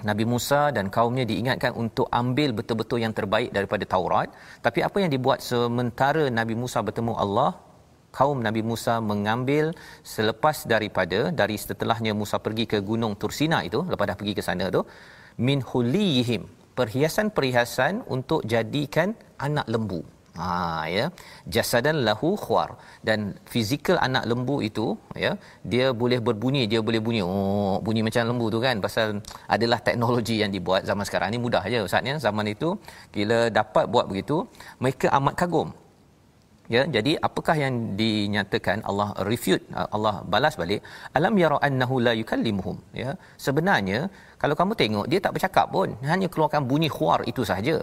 Nabi 0.09 0.25
Musa 0.33 0.61
dan 0.77 0.87
kaumnya 0.97 1.25
diingatkan 1.31 1.73
untuk 1.83 2.07
ambil 2.21 2.53
betul-betul 2.59 2.99
yang 3.05 3.15
terbaik 3.19 3.51
daripada 3.57 3.85
Taurat. 3.95 4.29
Tapi 4.67 4.81
apa 4.89 4.97
yang 5.03 5.11
dibuat 5.15 5.39
sementara 5.41 6.25
Nabi 6.29 6.55
Musa 6.63 6.79
bertemu 6.89 7.13
Allah, 7.25 7.51
kaum 8.19 8.39
Nabi 8.47 8.63
Musa 8.71 8.95
mengambil 9.11 9.73
selepas 10.17 10.69
daripada 10.75 11.33
dari 11.41 11.57
setelahnya 11.59 12.13
Musa 12.21 12.39
pergi 12.47 12.65
ke 12.73 12.79
gunung 12.91 13.15
Tursina 13.23 13.61
itu, 13.69 13.81
lepas 13.93 14.07
dah 14.11 14.19
pergi 14.21 14.35
ke 14.39 14.43
sana 14.49 14.69
tu, 14.77 14.83
min 15.49 15.59
huliyihim, 15.71 16.43
perhiasan-perhiasan 16.79 18.07
untuk 18.17 18.43
jadikan 18.47 19.17
anak 19.47 19.67
lembu. 19.67 20.14
Ha 20.39 20.91
ya. 20.97 21.05
Jasadan 21.55 21.97
lahu 22.07 22.31
khwar 22.45 22.69
dan 23.09 23.19
fizikal 23.53 23.97
anak 24.07 24.25
lembu 24.31 24.57
itu 24.69 24.87
ya, 25.25 25.33
dia 25.73 25.87
boleh 26.03 26.19
berbunyi, 26.27 26.63
dia 26.73 26.81
boleh 26.89 27.01
bunyi. 27.07 27.21
Oh, 27.23 27.79
bunyi 27.87 28.03
macam 28.07 28.27
lembu 28.31 28.47
tu 28.55 28.59
kan 28.67 28.83
pasal 28.87 29.23
adalah 29.57 29.79
teknologi 29.89 30.37
yang 30.43 30.51
dibuat 30.57 30.83
zaman 30.91 31.07
sekarang 31.09 31.31
ni 31.35 31.39
mudah 31.47 31.63
aja 31.69 31.87
ustaz 31.87 32.11
ya. 32.11 32.17
Zaman 32.27 32.51
itu 32.55 32.69
bila 33.15 33.39
dapat 33.61 33.87
buat 33.95 34.07
begitu, 34.11 34.37
mereka 34.83 35.09
amat 35.19 35.37
kagum. 35.43 35.71
Ya, 36.75 36.83
jadi 36.97 37.13
apakah 37.27 37.55
yang 37.61 37.75
dinyatakan 38.01 38.81
Allah 38.91 39.09
refute 39.29 39.65
Allah 39.97 40.25
balas 40.33 40.55
balik 40.61 40.81
alam 41.19 41.35
yara 41.43 41.59
annahu 41.67 42.01
la 42.07 42.13
yukallimuhum 42.21 42.77
ya 43.01 43.11
sebenarnya 43.47 43.99
kalau 44.41 44.57
kamu 44.61 44.73
tengok 44.81 45.07
dia 45.13 45.21
tak 45.25 45.35
bercakap 45.37 45.67
pun 45.75 45.93
hanya 46.11 46.25
keluarkan 46.33 46.65
bunyi 46.71 46.89
khuar 46.97 47.21
itu 47.33 47.45
sahaja 47.51 47.77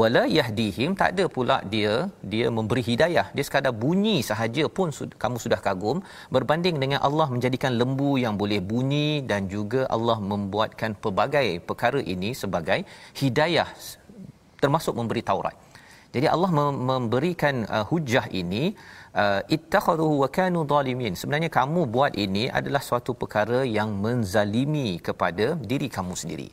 wala 0.00 0.22
yahdihim 0.38 0.92
tak 1.00 1.16
ada 1.16 1.24
pula 1.36 1.56
dia 1.74 1.92
dia 2.32 2.46
memberi 2.56 2.82
hidayah. 2.88 3.26
Dia 3.36 3.44
sekadar 3.48 3.72
bunyi 3.84 4.16
sahaja 4.30 4.64
pun 4.68 4.88
kamu 5.22 5.36
sudah 5.44 5.60
kagum. 5.66 6.00
Berbanding 6.34 6.76
dengan 6.82 7.00
Allah 7.08 7.28
menjadikan 7.34 7.74
lembu 7.80 8.10
yang 8.24 8.36
boleh 8.42 8.60
bunyi 8.60 9.24
dan 9.30 9.48
juga 9.54 9.88
Allah 9.96 10.18
membuatkan 10.20 10.92
pelbagai 11.02 11.64
perkara 11.68 12.02
ini 12.14 12.32
sebagai 12.42 12.80
hidayah 13.22 13.68
termasuk 14.60 14.94
memberi 15.00 15.22
Taurat. 15.22 15.56
Jadi 16.08 16.26
Allah 16.34 16.50
memberikan 16.72 17.68
uh, 17.68 17.84
hujah 17.84 18.24
ini 18.32 18.72
uh, 19.12 19.40
ittakhadhu 19.56 20.24
wa 20.24 20.28
kanu 20.36 20.64
zalimin 20.64 21.12
sebenarnya 21.12 21.50
kamu 21.52 21.84
buat 21.84 22.16
ini 22.16 22.48
adalah 22.48 22.80
suatu 22.80 23.12
perkara 23.12 23.60
yang 23.78 23.92
menzalimi 24.04 24.96
kepada 25.08 25.52
diri 25.70 25.92
kamu 25.92 26.16
sendiri 26.16 26.48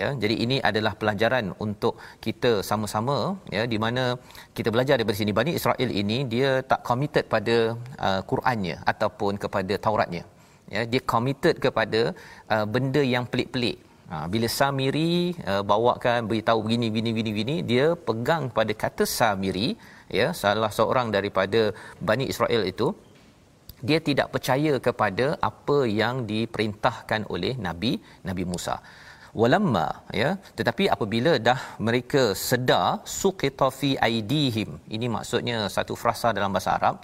ya 0.00 0.08
jadi 0.22 0.34
ini 0.44 0.56
adalah 0.68 0.92
pelajaran 1.00 1.54
untuk 1.66 1.94
kita 2.26 2.52
sama-sama 2.68 3.16
ya 3.56 3.62
di 3.72 3.78
mana 3.84 4.04
kita 4.56 4.68
belajar 4.74 4.94
daripada 4.98 5.18
sini. 5.20 5.34
Bani 5.40 5.52
Israel 5.58 5.90
ini 6.02 6.18
dia 6.34 6.50
tak 6.70 6.82
committed 6.88 7.26
pada 7.34 7.56
uh, 8.08 8.20
Qurannya 8.30 8.76
ataupun 8.92 9.34
kepada 9.44 9.74
Tauratnya. 9.86 10.24
Ya 10.74 10.82
dia 10.92 11.02
committed 11.14 11.56
kepada 11.66 12.00
uh, 12.54 12.66
benda 12.66 13.02
yang 13.14 13.26
pelik-pelik. 13.32 13.78
Ha, 14.10 14.16
bila 14.32 14.46
Samiri 14.46 15.34
uh, 15.50 15.62
bawakan 15.70 16.30
beritahu 16.30 16.62
begini 16.64 16.86
begini 16.94 17.10
begini 17.10 17.30
begini 17.34 17.56
dia 17.70 17.86
pegang 18.08 18.44
pada 18.58 18.70
kata 18.82 19.02
Samiri 19.02 19.68
ya 20.18 20.30
salah 20.30 20.70
seorang 20.70 21.10
daripada 21.16 21.74
Bani 22.08 22.30
Israel 22.32 22.62
itu 22.70 22.94
dia 23.88 23.98
tidak 24.08 24.28
percaya 24.34 24.72
kepada 24.86 25.26
apa 25.48 25.78
yang 26.00 26.22
diperintahkan 26.30 27.26
oleh 27.34 27.58
Nabi 27.66 27.92
Nabi 28.28 28.44
Musa 28.52 28.76
walamma 29.40 29.86
ya. 30.20 30.30
Tetapi 30.58 30.84
apabila 30.94 31.32
dah 31.48 31.58
mereka 31.88 32.22
sedar 32.48 32.86
suqita 33.20 33.68
fi 33.78 33.90
aidihim. 34.08 34.70
Ini 34.96 35.06
maksudnya 35.16 35.58
satu 35.76 35.94
frasa 36.02 36.30
dalam 36.38 36.52
bahasa 36.56 36.72
Arab. 36.78 36.94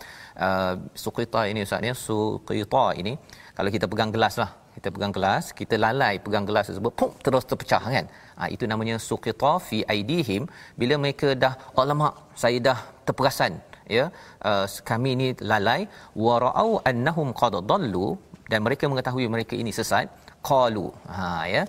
Uh, 0.46 0.74
suqita 1.04 1.42
ini 1.52 1.62
ustaz 1.66 2.02
suqita 2.08 2.84
ini 3.00 3.14
kalau 3.56 3.70
kita 3.76 3.86
pegang 3.92 4.12
gelas 4.16 4.36
lah 4.42 4.50
kita 4.76 4.88
pegang 4.94 5.12
gelas 5.16 5.44
kita 5.58 5.76
lalai 5.84 6.14
pegang 6.26 6.44
gelas 6.48 6.64
tersebut 6.68 6.92
pum 7.00 7.10
terus 7.24 7.44
terpecah 7.50 7.82
kan? 7.96 8.06
Ha, 8.38 8.48
itu 8.54 8.64
namanya 8.72 8.96
suqita 9.08 9.52
fi 9.68 9.80
aidihim. 9.94 10.44
Bila 10.80 10.96
mereka 11.02 11.28
dah 11.44 11.54
alamak 11.82 12.14
saya 12.42 12.58
dah 12.68 12.78
terperasan 13.08 13.54
ya 13.96 14.04
uh, 14.48 14.66
kami 14.90 15.10
ini 15.16 15.28
lalai 15.52 15.80
warau 16.24 16.70
annahum 16.90 17.30
qad 17.40 17.56
dallu 17.72 18.08
dan 18.50 18.60
mereka 18.66 18.84
mengetahui 18.92 19.26
mereka 19.34 19.54
ini 19.62 19.72
sesat 19.78 20.06
qalu 20.48 20.86
ha 21.14 21.26
ya 21.54 21.62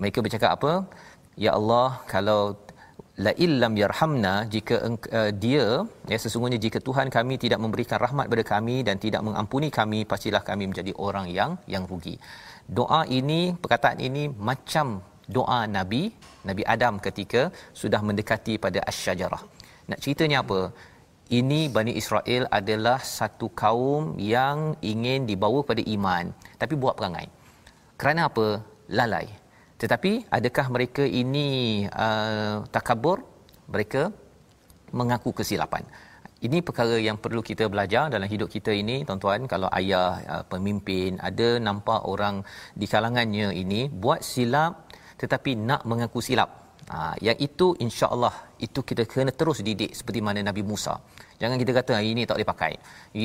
mereka 0.00 0.18
bercakap 0.24 0.50
apa? 0.56 0.72
Ya 1.44 1.52
Allah 1.58 1.88
kalau 2.12 2.42
la 3.24 3.32
illam 3.44 3.74
yarhamna 3.80 4.34
jika 4.54 4.74
uh, 5.18 5.30
dia 5.44 5.66
ya 6.10 6.16
sesungguhnya 6.24 6.58
jika 6.64 6.78
Tuhan 6.86 7.08
kami 7.16 7.34
tidak 7.44 7.58
memberikan 7.64 7.98
rahmat 8.04 8.24
kepada 8.28 8.44
kami 8.52 8.76
dan 8.86 8.96
tidak 9.04 9.22
mengampuni 9.26 9.68
kami 9.78 10.00
pastilah 10.12 10.42
kami 10.50 10.64
menjadi 10.70 10.92
orang 11.06 11.26
yang 11.38 11.52
yang 11.74 11.84
rugi. 11.90 12.16
Doa 12.78 13.00
ini 13.18 13.40
perkataan 13.62 14.00
ini 14.08 14.22
macam 14.50 14.86
doa 15.36 15.60
nabi 15.76 16.02
nabi 16.48 16.62
Adam 16.74 16.96
ketika 17.06 17.42
sudah 17.80 18.00
mendekati 18.08 18.56
pada 18.64 18.80
asy-syajarah. 18.90 19.42
Nak 19.90 20.00
ceritanya 20.04 20.40
apa? 20.44 20.60
Ini 21.40 21.60
Bani 21.74 21.92
Israel 22.00 22.44
adalah 22.58 22.98
satu 23.16 23.46
kaum 23.62 24.18
yang 24.34 24.74
ingin 24.92 25.28
dibawa 25.30 25.60
pada 25.70 25.82
iman 25.96 26.32
tapi 26.62 26.74
buat 26.82 26.96
perangai. 26.98 27.28
Kerana 28.00 28.22
apa? 28.30 28.46
Lalai 28.98 29.39
tetapi 29.80 30.28
adakah 30.28 30.66
mereka 30.68 31.02
ini 31.08 31.48
uh, 31.88 32.68
takabur 32.68 33.24
mereka 33.72 34.12
mengaku 34.92 35.32
kesilapan. 35.32 35.88
Ini 36.40 36.64
perkara 36.64 36.96
yang 36.96 37.20
perlu 37.20 37.40
kita 37.44 37.68
belajar 37.72 38.08
dalam 38.12 38.24
hidup 38.24 38.48
kita 38.48 38.72
ini 38.72 39.04
tuan-tuan. 39.08 39.44
Kalau 39.44 39.68
ayah 39.72 40.20
uh, 40.34 40.44
pemimpin 40.52 41.16
ada 41.20 41.56
nampak 41.56 42.04
orang 42.04 42.44
di 42.76 42.84
kalangannya 42.84 43.52
ini 43.56 43.88
buat 43.88 44.20
silap 44.20 44.92
tetapi 45.20 45.52
nak 45.68 45.84
mengaku 45.84 46.20
silap. 46.24 46.80
Ha, 46.90 47.12
yang 47.20 47.38
itu 47.38 47.76
insya-Allah 47.76 48.49
itu 48.66 48.80
kita 48.90 49.02
kena 49.12 49.32
terus 49.40 49.58
didik 49.66 49.92
seperti 49.98 50.20
mana 50.26 50.40
Nabi 50.48 50.62
Musa. 50.70 50.94
Jangan 51.40 51.56
kita 51.62 51.72
kata 51.78 51.92
ini 52.12 52.22
tak 52.28 52.36
boleh 52.36 52.50
pakai. 52.52 52.72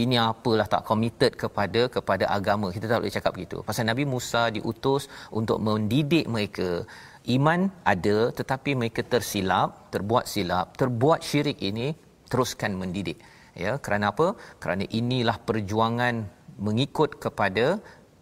Ini 0.02 0.16
apalah 0.32 0.68
tak 0.74 0.84
committed 0.90 1.32
kepada 1.44 1.82
kepada 1.96 2.26
agama. 2.38 2.68
Kita 2.76 2.86
tak 2.92 3.00
boleh 3.02 3.16
cakap 3.18 3.32
begitu. 3.38 3.58
Pasal 3.70 3.86
Nabi 3.92 4.04
Musa 4.14 4.42
diutus 4.58 5.04
untuk 5.40 5.60
mendidik 5.68 6.26
mereka. 6.36 6.70
Iman 7.36 7.62
ada 7.94 8.18
tetapi 8.40 8.72
mereka 8.80 9.02
tersilap 9.14 9.70
terbuat 9.94 10.26
silap 10.34 10.78
terbuat 10.82 11.20
syirik 11.30 11.60
ini 11.70 11.88
teruskan 12.32 12.74
mendidik. 12.82 13.20
Ya 13.64 13.74
kerana 13.86 14.06
apa? 14.14 14.28
Kerana 14.62 14.84
inilah 15.00 15.38
perjuangan 15.50 16.16
mengikut 16.68 17.20
kepada 17.24 17.66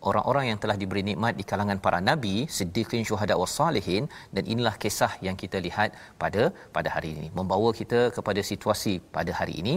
orang-orang 0.10 0.46
yang 0.50 0.60
telah 0.64 0.76
diberi 0.82 1.04
nikmat 1.10 1.34
di 1.40 1.46
kalangan 1.52 1.80
para 1.86 2.00
nabi 2.10 2.36
siddiqin 2.58 3.04
syuhada 3.10 3.36
wassalihin 3.42 4.06
dan 4.36 4.44
inilah 4.54 4.76
kisah 4.84 5.12
yang 5.28 5.36
kita 5.44 5.60
lihat 5.68 5.90
pada 6.24 6.44
pada 6.76 6.90
hari 6.96 7.12
ini. 7.16 7.28
Membawa 7.40 7.70
kita 7.82 8.02
kepada 8.18 8.44
situasi 8.52 8.96
pada 9.18 9.34
hari 9.40 9.56
ini. 9.62 9.76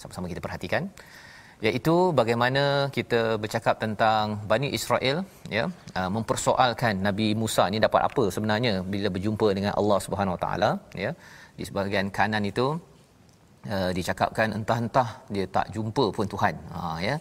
Sama-sama 0.00 0.26
kita 0.32 0.42
perhatikan. 0.46 0.84
Iaitu 1.66 1.94
bagaimana 2.20 2.62
kita 2.96 3.20
bercakap 3.42 3.76
tentang 3.84 4.24
Bani 4.50 4.68
Israel 4.78 5.18
ya 5.56 5.64
uh, 5.98 6.10
mempersoalkan 6.16 6.94
Nabi 7.06 7.28
Musa 7.42 7.64
ni 7.72 7.78
dapat 7.86 8.02
apa 8.08 8.24
sebenarnya 8.36 8.72
bila 8.94 9.08
berjumpa 9.16 9.48
dengan 9.58 9.72
Allah 9.80 9.98
Subhanahu 10.06 10.34
Wa 10.36 10.42
Taala 10.44 10.70
ya. 11.04 11.12
Di 11.58 11.64
sebahagian 11.68 12.08
kanan 12.18 12.44
itu 12.50 12.66
uh, 13.74 13.90
dicakapkan 13.98 14.48
entah-entah 14.58 15.08
dia 15.34 15.46
tak 15.56 15.66
jumpa 15.76 16.04
pun 16.16 16.26
Tuhan. 16.34 16.54
Ha 16.74 16.82
ya 17.08 17.16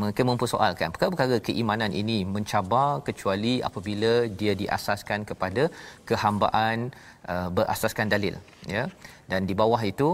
mereka 0.00 0.22
mempersoalkan 0.30 0.88
perkara-perkara 0.94 1.36
keimanan 1.48 1.92
ini 2.02 2.18
mencabar 2.36 2.88
kecuali 3.08 3.54
apabila 3.68 4.12
dia 4.40 4.52
diasaskan 4.62 5.22
kepada 5.30 5.64
kehambaan 6.08 6.90
uh, 7.32 7.48
berasaskan 7.56 8.08
dalil 8.14 8.34
ya. 8.76 8.84
Dan 9.30 9.46
di 9.48 9.54
bawah 9.60 9.82
itu 9.92 10.08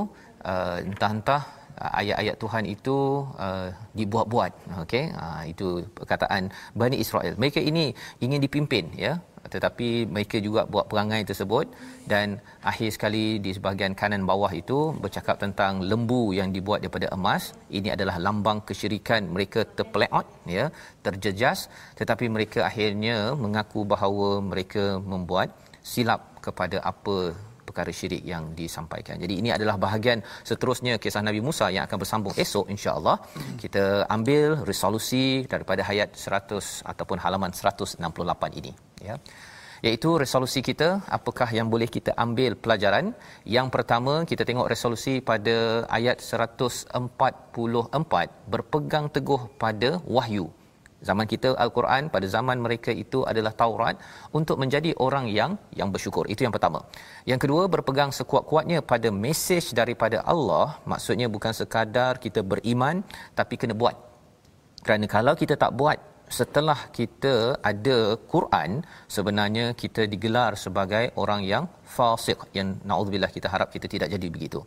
uh, 0.53 0.79
entah-entah 0.91 1.43
ayat-ayat 2.01 2.37
Tuhan 2.43 2.65
itu 2.75 2.97
uh, 3.47 3.69
dibuat-buat 3.99 4.53
okey? 4.85 5.05
Uh, 5.25 5.43
itu 5.53 5.67
perkataan 5.99 6.53
Bani 6.81 6.97
Israel. 7.05 7.35
Mereka 7.41 7.61
ini 7.71 7.85
ingin 8.25 8.41
dipimpin 8.45 8.93
ya 9.07 9.13
tetapi 9.55 9.89
mereka 10.15 10.37
juga 10.47 10.63
buat 10.73 10.87
perangai 10.91 11.23
tersebut 11.31 11.67
dan 12.13 12.37
akhir 12.71 12.89
sekali 12.97 13.25
di 13.45 13.51
sebahagian 13.57 13.95
kanan 14.01 14.25
bawah 14.31 14.53
itu 14.63 14.79
bercakap 15.05 15.37
tentang 15.45 15.81
lembu 15.91 16.23
yang 16.39 16.53
dibuat 16.57 16.81
daripada 16.85 17.09
emas 17.17 17.57
ini 17.79 17.89
adalah 17.97 18.17
lambang 18.27 18.61
kesyirikan 18.69 19.33
mereka 19.35 19.63
terpeleot 19.79 20.27
ya 20.57 20.67
terjejas 21.07 21.73
tetapi 22.01 22.29
mereka 22.37 22.61
akhirnya 22.71 23.17
mengaku 23.45 23.83
bahawa 23.95 24.31
mereka 24.51 24.85
membuat 25.13 25.51
silap 25.93 26.21
kepada 26.45 26.79
apa 26.93 27.17
perkara 27.71 27.95
syirik 27.95 28.27
yang 28.33 28.45
disampaikan. 28.61 29.17
Jadi 29.23 29.35
ini 29.41 29.51
adalah 29.57 29.79
bahagian 29.79 30.19
seterusnya 30.51 30.99
kisah 30.99 31.23
Nabi 31.23 31.41
Musa 31.49 31.71
yang 31.71 31.87
akan 31.87 31.99
bersambung 32.03 32.35
esok 32.45 32.67
insya-Allah. 32.75 33.17
Kita 33.63 34.11
ambil 34.17 34.67
resolusi 34.71 35.47
daripada 35.47 35.87
ayat 35.87 36.19
100 36.19 36.83
ataupun 36.93 37.23
halaman 37.23 37.55
168 37.55 38.03
ini 38.63 38.90
ya. 39.09 39.17
Iaitu 39.81 40.21
resolusi 40.23 40.61
kita 40.61 40.89
apakah 41.17 41.49
yang 41.57 41.73
boleh 41.73 41.89
kita 41.97 42.13
ambil 42.25 42.53
pelajaran? 42.63 43.17
Yang 43.57 43.69
pertama 43.75 44.15
kita 44.31 44.45
tengok 44.49 44.69
resolusi 44.73 45.25
pada 45.25 45.89
ayat 45.89 46.21
144 46.21 46.93
berpegang 48.53 49.07
teguh 49.09 49.43
pada 49.63 49.91
wahyu. 50.05 50.53
Zaman 51.09 51.25
kita 51.25 51.57
al-Quran 51.57 52.13
pada 52.15 52.27
zaman 52.29 52.61
mereka 52.61 52.93
itu 52.93 53.25
adalah 53.25 53.57
Taurat 53.57 53.97
untuk 54.37 54.61
menjadi 54.61 54.93
orang 55.01 55.33
yang 55.33 55.57
yang 55.73 55.89
bersyukur. 55.89 56.29
Itu 56.29 56.45
yang 56.45 56.53
pertama. 56.53 56.85
Yang 57.25 57.49
kedua 57.49 57.63
berpegang 57.73 58.13
sekuat-kuatnya 58.13 58.85
pada 58.85 59.09
mesej 59.09 59.73
daripada 59.73 60.21
Allah. 60.29 60.77
Maksudnya 60.85 61.33
bukan 61.33 61.57
sekadar 61.57 62.21
kita 62.21 62.45
beriman 62.45 63.01
tapi 63.33 63.57
kena 63.57 63.73
buat. 63.73 63.97
Kerana 64.85 65.09
kalau 65.09 65.33
kita 65.33 65.57
tak 65.57 65.73
buat 65.73 65.97
setelah 66.39 66.79
kita 66.99 67.35
ada 67.71 67.99
Quran 68.33 68.71
sebenarnya 69.17 69.67
kita 69.83 70.03
digelar 70.13 70.53
sebagai 70.65 71.05
orang 71.23 71.43
yang 71.53 71.65
fasik 71.97 72.41
yang 72.59 72.69
naudzubillah 72.91 73.31
kita 73.37 73.49
harap 73.55 73.69
kita 73.75 73.87
tidak 73.95 74.09
jadi 74.15 74.27
begitu. 74.35 74.61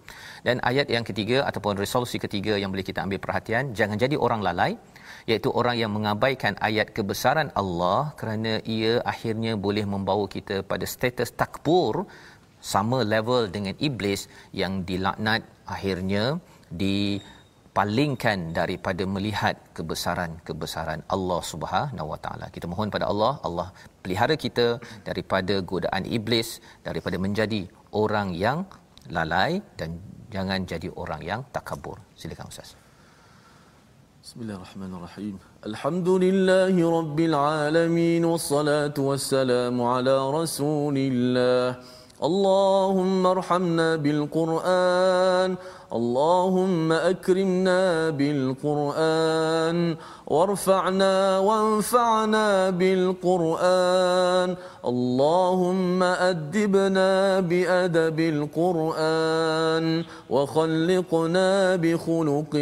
Dan 0.48 0.60
ayat 0.70 0.88
yang 0.96 1.06
ketiga 1.10 1.38
ataupun 1.50 1.80
resolusi 1.84 2.20
ketiga 2.26 2.54
yang 2.62 2.70
boleh 2.74 2.88
kita 2.90 3.00
ambil 3.06 3.20
perhatian 3.26 3.72
jangan 3.80 3.98
jadi 4.04 4.16
orang 4.26 4.44
lalai 4.48 4.72
iaitu 5.32 5.50
orang 5.60 5.76
yang 5.82 5.92
mengabaikan 5.98 6.54
ayat 6.68 6.92
kebesaran 6.98 7.50
Allah 7.62 8.12
kerana 8.20 8.54
ia 8.78 8.94
akhirnya 9.14 9.54
boleh 9.66 9.86
membawa 9.94 10.26
kita 10.36 10.58
pada 10.72 10.86
status 10.96 11.32
takbur 11.42 12.04
sama 12.74 13.00
level 13.14 13.48
dengan 13.56 13.76
iblis 13.88 14.22
yang 14.62 14.74
dilaknat 14.90 15.44
akhirnya 15.76 16.26
dipalingkan 17.74 18.40
daripada 18.58 19.04
melihat 19.14 19.56
kebesaran-kebesaran 19.78 21.00
Allah 21.16 21.42
Subhanahu 21.52 22.08
Wa 22.14 22.20
Taala. 22.24 22.46
Kita 22.56 22.66
mohon 22.72 22.94
pada 22.96 23.06
Allah, 23.12 23.32
Allah 23.48 23.68
pelihara 24.04 24.36
kita 24.44 24.78
daripada 25.08 25.56
godaan 25.72 26.06
iblis, 26.18 26.50
daripada 26.88 27.18
menjadi 27.26 27.62
orang 28.02 28.38
yang 28.38 28.60
lalai 29.18 29.52
dan 29.80 29.98
jangan 30.30 30.70
jadi 30.70 30.86
orang 31.02 31.22
yang 31.30 31.42
takabur. 31.56 31.98
Silakan 32.14 32.54
Ustaz. 32.54 32.78
Bismillahirrahmanirrahim. 34.22 35.36
Alhamdulillahi 35.70 36.86
rabbil 36.98 37.36
alamin 37.66 38.24
wassalatu 38.34 39.10
wassalamu 39.10 39.90
ala 39.96 40.18
rasulillah. 40.40 41.82
اللهم 42.24 43.26
ارحمنا 43.28 43.96
بالقرآن 43.96 45.56
اللهم 45.94 46.92
أكرمنا 46.92 48.10
بالقرآن 48.10 49.96
وارفعنا 50.28 51.40
وانفعنا 51.40 52.70
بالقرآن 52.70 54.56
اللهم 54.86 56.04
أدبنا 56.04 57.40
بأدب 57.40 58.20
القرآن 58.20 60.04
وخلقنا 60.30 61.76
بخلق 61.76 62.54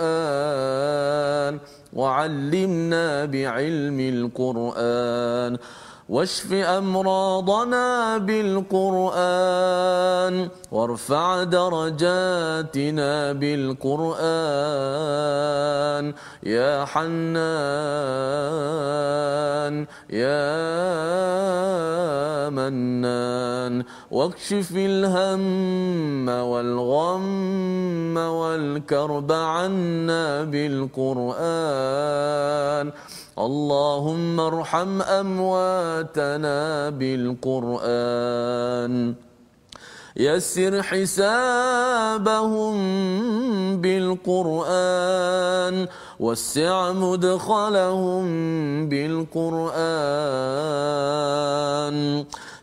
القرآن 0.00 0.78
وعلمنا 1.92 3.24
بعلم 3.24 4.00
القرآن. 4.00 5.58
واشف 6.08 6.52
أمراضنا 6.52 8.18
بالقرآن 8.18 9.18
وارفع 10.72 11.42
درجاتنا 11.42 13.32
بالقرآن. 13.32 14.18
يا 16.42 16.84
حنان 16.84 17.18
يا 20.10 20.48
منان 22.48 23.84
واكشف 24.10 24.72
الهم 24.76 26.28
والغم 26.28 28.16
والكرب 28.16 29.32
عنا 29.32 30.44
بالقرآن. 30.44 31.98
اللهم 33.38 34.40
ارحم 34.40 35.02
أمواتنا 35.02 36.90
بالقرآن. 36.90 37.54
يسر 40.16 40.82
حسابهم 40.82 42.76
بالقرآن. 43.80 45.86
وسع 46.20 46.92
مدخلهم 46.92 48.24
بالقرآن. 48.88 49.78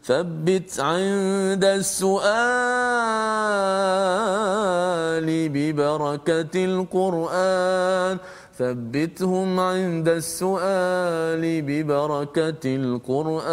ثبت 0.05 0.79
عند 0.79 1.65
السؤال 1.65 2.25
ببركة 5.49 6.65
القرآن. 6.65 8.17
ثبتهم 8.57 9.59
عند 9.59 10.09
السؤال 10.09 11.61
ببركة 11.61 12.65
القرآن 12.65 13.45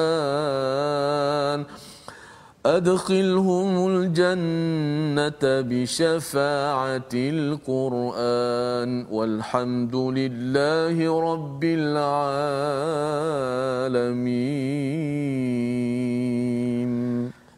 أدخلهم 2.66 3.88
الجنة 3.88 5.38
بشفاعة 5.42 7.12
القرآن 7.14 9.06
والحمد 9.10 9.96
لله 9.96 11.20
رب 11.32 11.64
العالمين 11.64 13.02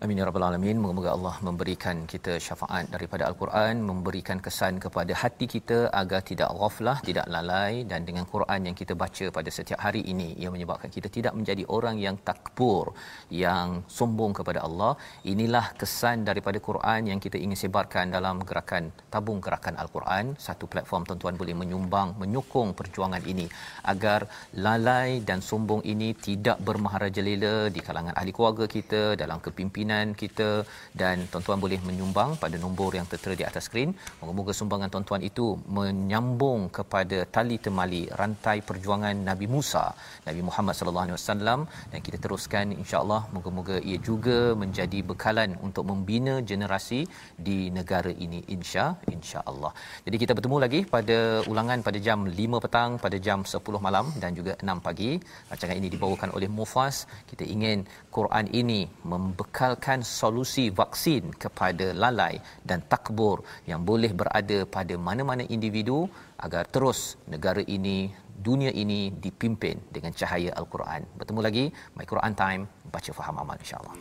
Amin 0.05 0.20
ya 0.20 0.24
rabbal 0.28 0.44
alamin. 0.46 0.76
Moga-moga 0.82 1.11
Allah 1.16 1.36
memberikan 1.46 1.96
kita 2.12 2.32
syafaat 2.46 2.84
daripada 2.94 3.22
al-Quran, 3.28 3.74
memberikan 3.90 4.38
kesan 4.46 4.74
kepada 4.84 5.12
hati 5.20 5.46
kita 5.55 5.78
agar 6.00 6.20
tidak 6.30 6.50
ghaflah, 6.61 6.96
tidak 7.07 7.26
lalai 7.34 7.72
dan 7.90 8.00
dengan 8.09 8.24
Quran 8.32 8.61
yang 8.68 8.76
kita 8.80 8.94
baca 9.02 9.26
pada 9.36 9.50
setiap 9.59 9.80
hari 9.84 10.02
ini 10.12 10.26
ia 10.40 10.50
menyebabkan 10.55 10.90
kita 10.96 11.09
tidak 11.14 11.32
menjadi 11.38 11.64
orang 11.76 11.96
yang 12.07 12.18
takbur, 12.28 12.92
yang 13.44 13.80
sombong 13.98 14.34
kepada 14.40 14.61
Allah. 14.68 14.92
Inilah 15.32 15.64
kesan 15.80 16.28
daripada 16.28 16.61
Quran 16.68 17.09
yang 17.11 17.22
kita 17.26 17.40
ingin 17.44 17.59
sebarkan 17.62 18.12
dalam 18.16 18.44
gerakan 18.50 18.92
tabung 19.14 19.40
gerakan 19.46 19.80
al-Quran. 19.84 20.36
Satu 20.48 20.68
platform 20.74 21.09
tuan-tuan 21.09 21.40
boleh 21.40 21.57
menyumbang, 21.62 22.12
menyokong 22.20 22.76
perjuangan 22.82 23.24
ini 23.32 23.48
agar 23.94 24.20
lalai 24.68 25.24
dan 25.30 25.40
sombong 25.50 25.80
ini 25.94 26.11
tidak 26.28 26.61
bermaharajalela 26.68 27.57
di 27.72 27.80
kalangan 27.88 28.14
ahli 28.20 28.36
keluarga 28.36 28.68
kita 28.76 29.02
dalam 29.24 29.40
kepimpinan 29.48 29.92
keinginan 29.95 30.18
kita 30.22 30.49
dan 31.01 31.16
tuan-tuan 31.30 31.59
boleh 31.64 31.78
menyumbang 31.88 32.30
pada 32.42 32.57
nombor 32.64 32.90
yang 32.99 33.07
tertera 33.12 33.34
di 33.40 33.45
atas 33.51 33.64
skrin. 33.66 33.90
Moga-moga 34.20 34.53
sumbangan 34.61 34.88
tuan-tuan 34.95 35.22
itu 35.30 35.47
menyambung 35.76 36.61
kepada 36.78 37.18
tali 37.34 37.57
temali 37.66 38.03
rantai 38.20 38.59
perjuangan 38.68 39.14
Nabi 39.30 39.47
Musa, 39.55 39.84
Nabi 40.28 40.40
Muhammad 40.49 40.74
sallallahu 40.78 41.07
alaihi 41.07 41.18
wasallam 41.18 41.61
dan 41.90 41.99
kita 42.07 42.18
teruskan 42.24 42.66
insya-Allah 42.82 43.20
moga-moga 43.34 43.76
ia 43.90 43.99
juga 44.09 44.38
menjadi 44.62 44.99
bekalan 45.11 45.51
untuk 45.66 45.84
membina 45.90 46.34
generasi 46.51 47.01
di 47.47 47.59
negara 47.78 48.12
ini 48.26 48.40
insya 48.57 48.84
insya-Allah. 49.14 49.72
Jadi 50.07 50.16
kita 50.22 50.32
bertemu 50.38 50.57
lagi 50.64 50.80
pada 50.95 51.18
ulangan 51.53 51.78
pada 51.86 51.99
jam 52.07 52.18
5 52.26 52.64
petang 52.64 52.90
pada 53.05 53.16
jam 53.26 53.38
10 53.55 53.86
malam 53.86 54.07
dan 54.22 54.30
juga 54.38 54.53
6 54.59 54.86
pagi. 54.86 55.11
Rancangan 55.51 55.76
ini 55.80 55.88
dibawakan 55.95 56.30
oleh 56.36 56.49
Mufas. 56.59 56.97
Kita 57.30 57.45
ingin 57.55 57.78
Quran 58.16 58.47
ini 58.61 58.80
membekal 59.12 59.72
menawarkan 59.85 60.01
solusi 60.20 60.72
vaksin 60.72 61.22
kepada 61.37 61.93
lalai 61.93 62.41
dan 62.64 62.80
takbur 62.89 63.45
yang 63.68 63.85
boleh 63.85 64.12
berada 64.20 64.64
pada 64.64 64.95
mana-mana 64.97 65.45
individu 65.57 66.09
agar 66.41 66.64
terus 66.74 67.20
negara 67.28 67.61
ini 67.76 68.09
dunia 68.47 68.72
ini 68.72 69.12
dipimpin 69.12 69.76
dengan 69.93 70.12
cahaya 70.16 70.57
al-Quran. 70.57 71.05
Bertemu 71.20 71.41
lagi 71.45 71.64
My 71.97 72.07
Quran 72.09 72.32
Time 72.32 72.62
baca 72.89 73.11
faham 73.12 73.37
amal 73.45 73.57
insya-Allah. 73.61 73.95